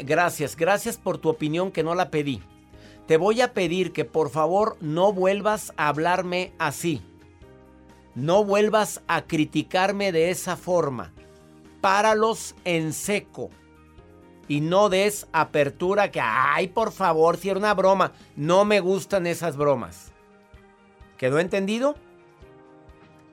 Gracias, 0.04 0.56
gracias 0.56 0.96
por 0.96 1.18
tu 1.18 1.28
opinión 1.28 1.72
que 1.72 1.82
no 1.82 1.96
la 1.96 2.10
pedí. 2.10 2.40
Te 3.06 3.16
voy 3.16 3.40
a 3.40 3.52
pedir 3.52 3.92
que 3.92 4.04
por 4.04 4.30
favor 4.30 4.76
no 4.80 5.12
vuelvas 5.12 5.72
a 5.76 5.88
hablarme 5.88 6.52
así. 6.58 7.02
No 8.14 8.44
vuelvas 8.44 9.02
a 9.08 9.22
criticarme 9.22 10.12
de 10.12 10.30
esa 10.30 10.56
forma. 10.56 11.12
Páralos 11.80 12.54
en 12.64 12.92
seco. 12.92 13.50
Y 14.52 14.60
no 14.60 14.90
des 14.90 15.26
apertura 15.32 16.10
que, 16.10 16.20
ay, 16.20 16.68
por 16.68 16.92
favor, 16.92 17.38
si 17.38 17.48
era 17.48 17.58
una 17.58 17.72
broma. 17.72 18.12
No 18.36 18.66
me 18.66 18.80
gustan 18.80 19.26
esas 19.26 19.56
bromas. 19.56 20.12
¿Quedó 21.16 21.38
entendido? 21.38 21.94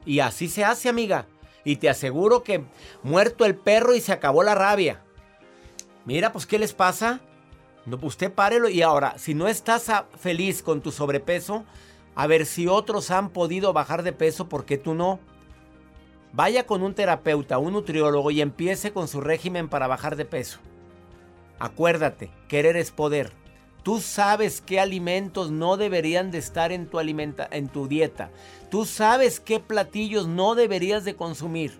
Y 0.05 0.21
así 0.21 0.47
se 0.47 0.63
hace, 0.63 0.88
amiga. 0.88 1.27
Y 1.65 1.75
te 1.75 1.89
aseguro 1.89 2.41
que 2.41 2.63
muerto 3.03 3.43
el 3.43 3.58
perro 3.58 3.95
y 3.95 3.99
se 3.99 4.13
acabó 4.13 4.43
la 4.43 4.55
rabia. 4.55 5.01
Mira, 6.05 6.32
pues, 6.32 6.45
¿qué 6.45 6.58
les 6.58 6.71
pasa? 6.71 7.19
No, 7.86 7.99
pues, 7.99 8.13
usted 8.13 8.32
párelo 8.32 8.69
y 8.69 8.82
ahora, 8.82 9.17
si 9.17 9.34
no 9.34 9.49
estás 9.49 9.91
feliz 10.17 10.63
con 10.63 10.79
tu 10.79 10.93
sobrepeso, 10.93 11.65
a 12.15 12.27
ver 12.27 12.45
si 12.45 12.69
otros 12.69 13.12
han 13.12 13.32
podido 13.32 13.73
bajar 13.73 14.03
de 14.03 14.13
peso, 14.13 14.47
¿por 14.47 14.63
qué 14.63 14.77
tú 14.77 14.93
no? 14.93 15.19
Vaya 16.32 16.65
con 16.65 16.82
un 16.82 16.93
terapeuta, 16.93 17.58
un 17.58 17.73
nutriólogo 17.73 18.32
y 18.32 18.39
empiece 18.39 18.93
con 18.93 19.10
su 19.10 19.19
régimen 19.19 19.67
para 19.67 19.88
bajar 19.88 20.15
de 20.15 20.23
peso. 20.23 20.60
Acuérdate, 21.60 22.32
querer 22.48 22.78
es 22.78 22.91
poder. 22.91 23.34
Tú 23.84 24.00
sabes 24.00 24.62
qué 24.62 24.80
alimentos 24.80 25.52
no 25.52 25.78
deberían 25.78 26.32
de 26.32 26.38
estar 26.38 26.72
en 26.72 26.88
tu, 26.88 27.00
alimenta 27.00 27.48
en 27.52 27.67
tu 27.69 27.88
dieta. 27.88 28.30
Tú 28.69 28.86
sabes 28.86 29.39
qué 29.39 29.60
platillos 29.60 30.28
no 30.28 30.56
deberías 30.56 31.06
de 31.06 31.15
consumir. 31.15 31.80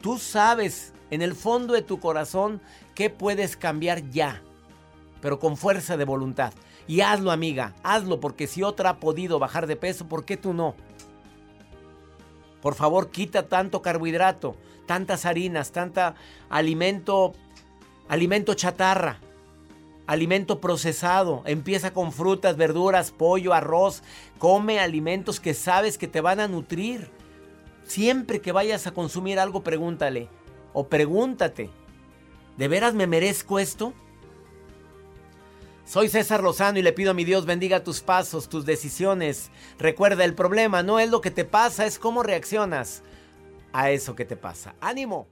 Tú 0.00 0.18
sabes 0.18 0.92
en 1.10 1.22
el 1.22 1.34
fondo 1.34 1.74
de 1.74 1.82
tu 1.82 2.00
corazón 2.00 2.60
qué 2.94 3.10
puedes 3.10 3.56
cambiar 3.56 4.08
ya, 4.10 4.42
pero 5.20 5.38
con 5.38 5.56
fuerza 5.56 5.96
de 5.96 6.04
voluntad. 6.04 6.52
Y 6.86 7.00
hazlo, 7.00 7.30
amiga, 7.30 7.74
hazlo, 7.82 8.18
porque 8.18 8.46
si 8.46 8.62
otra 8.62 8.90
ha 8.90 9.00
podido 9.00 9.38
bajar 9.38 9.66
de 9.66 9.76
peso, 9.76 10.08
¿por 10.08 10.24
qué 10.24 10.36
tú 10.36 10.54
no? 10.54 10.74
Por 12.60 12.74
favor, 12.74 13.10
quita 13.10 13.48
tanto 13.48 13.82
carbohidrato, 13.82 14.56
tantas 14.86 15.26
harinas, 15.26 15.72
tanta 15.72 16.14
alimento, 16.48 17.34
alimento 18.08 18.54
chatarra 18.54 19.20
alimento 20.06 20.60
procesado. 20.60 21.42
Empieza 21.46 21.92
con 21.92 22.12
frutas, 22.12 22.56
verduras, 22.56 23.10
pollo, 23.10 23.54
arroz. 23.54 24.02
Come 24.38 24.80
alimentos 24.80 25.40
que 25.40 25.54
sabes 25.54 25.98
que 25.98 26.08
te 26.08 26.20
van 26.20 26.40
a 26.40 26.48
nutrir. 26.48 27.10
Siempre 27.84 28.40
que 28.40 28.52
vayas 28.52 28.86
a 28.86 28.92
consumir 28.92 29.38
algo, 29.38 29.62
pregúntale 29.62 30.28
o 30.72 30.88
pregúntate, 30.88 31.70
¿de 32.56 32.68
veras 32.68 32.94
me 32.94 33.06
merezco 33.06 33.58
esto? 33.58 33.92
Soy 35.84 36.08
César 36.08 36.42
Lozano 36.42 36.78
y 36.78 36.82
le 36.82 36.92
pido 36.92 37.10
a 37.10 37.14
mi 37.14 37.24
Dios 37.24 37.44
bendiga 37.44 37.84
tus 37.84 38.00
pasos, 38.00 38.48
tus 38.48 38.64
decisiones. 38.64 39.50
Recuerda, 39.78 40.24
el 40.24 40.34
problema 40.34 40.82
no 40.82 40.98
es 41.00 41.10
lo 41.10 41.20
que 41.20 41.30
te 41.30 41.44
pasa, 41.44 41.84
es 41.84 41.98
cómo 41.98 42.22
reaccionas 42.22 43.02
a 43.72 43.90
eso 43.90 44.14
que 44.14 44.24
te 44.24 44.36
pasa. 44.36 44.74
¡Ánimo! 44.80 45.31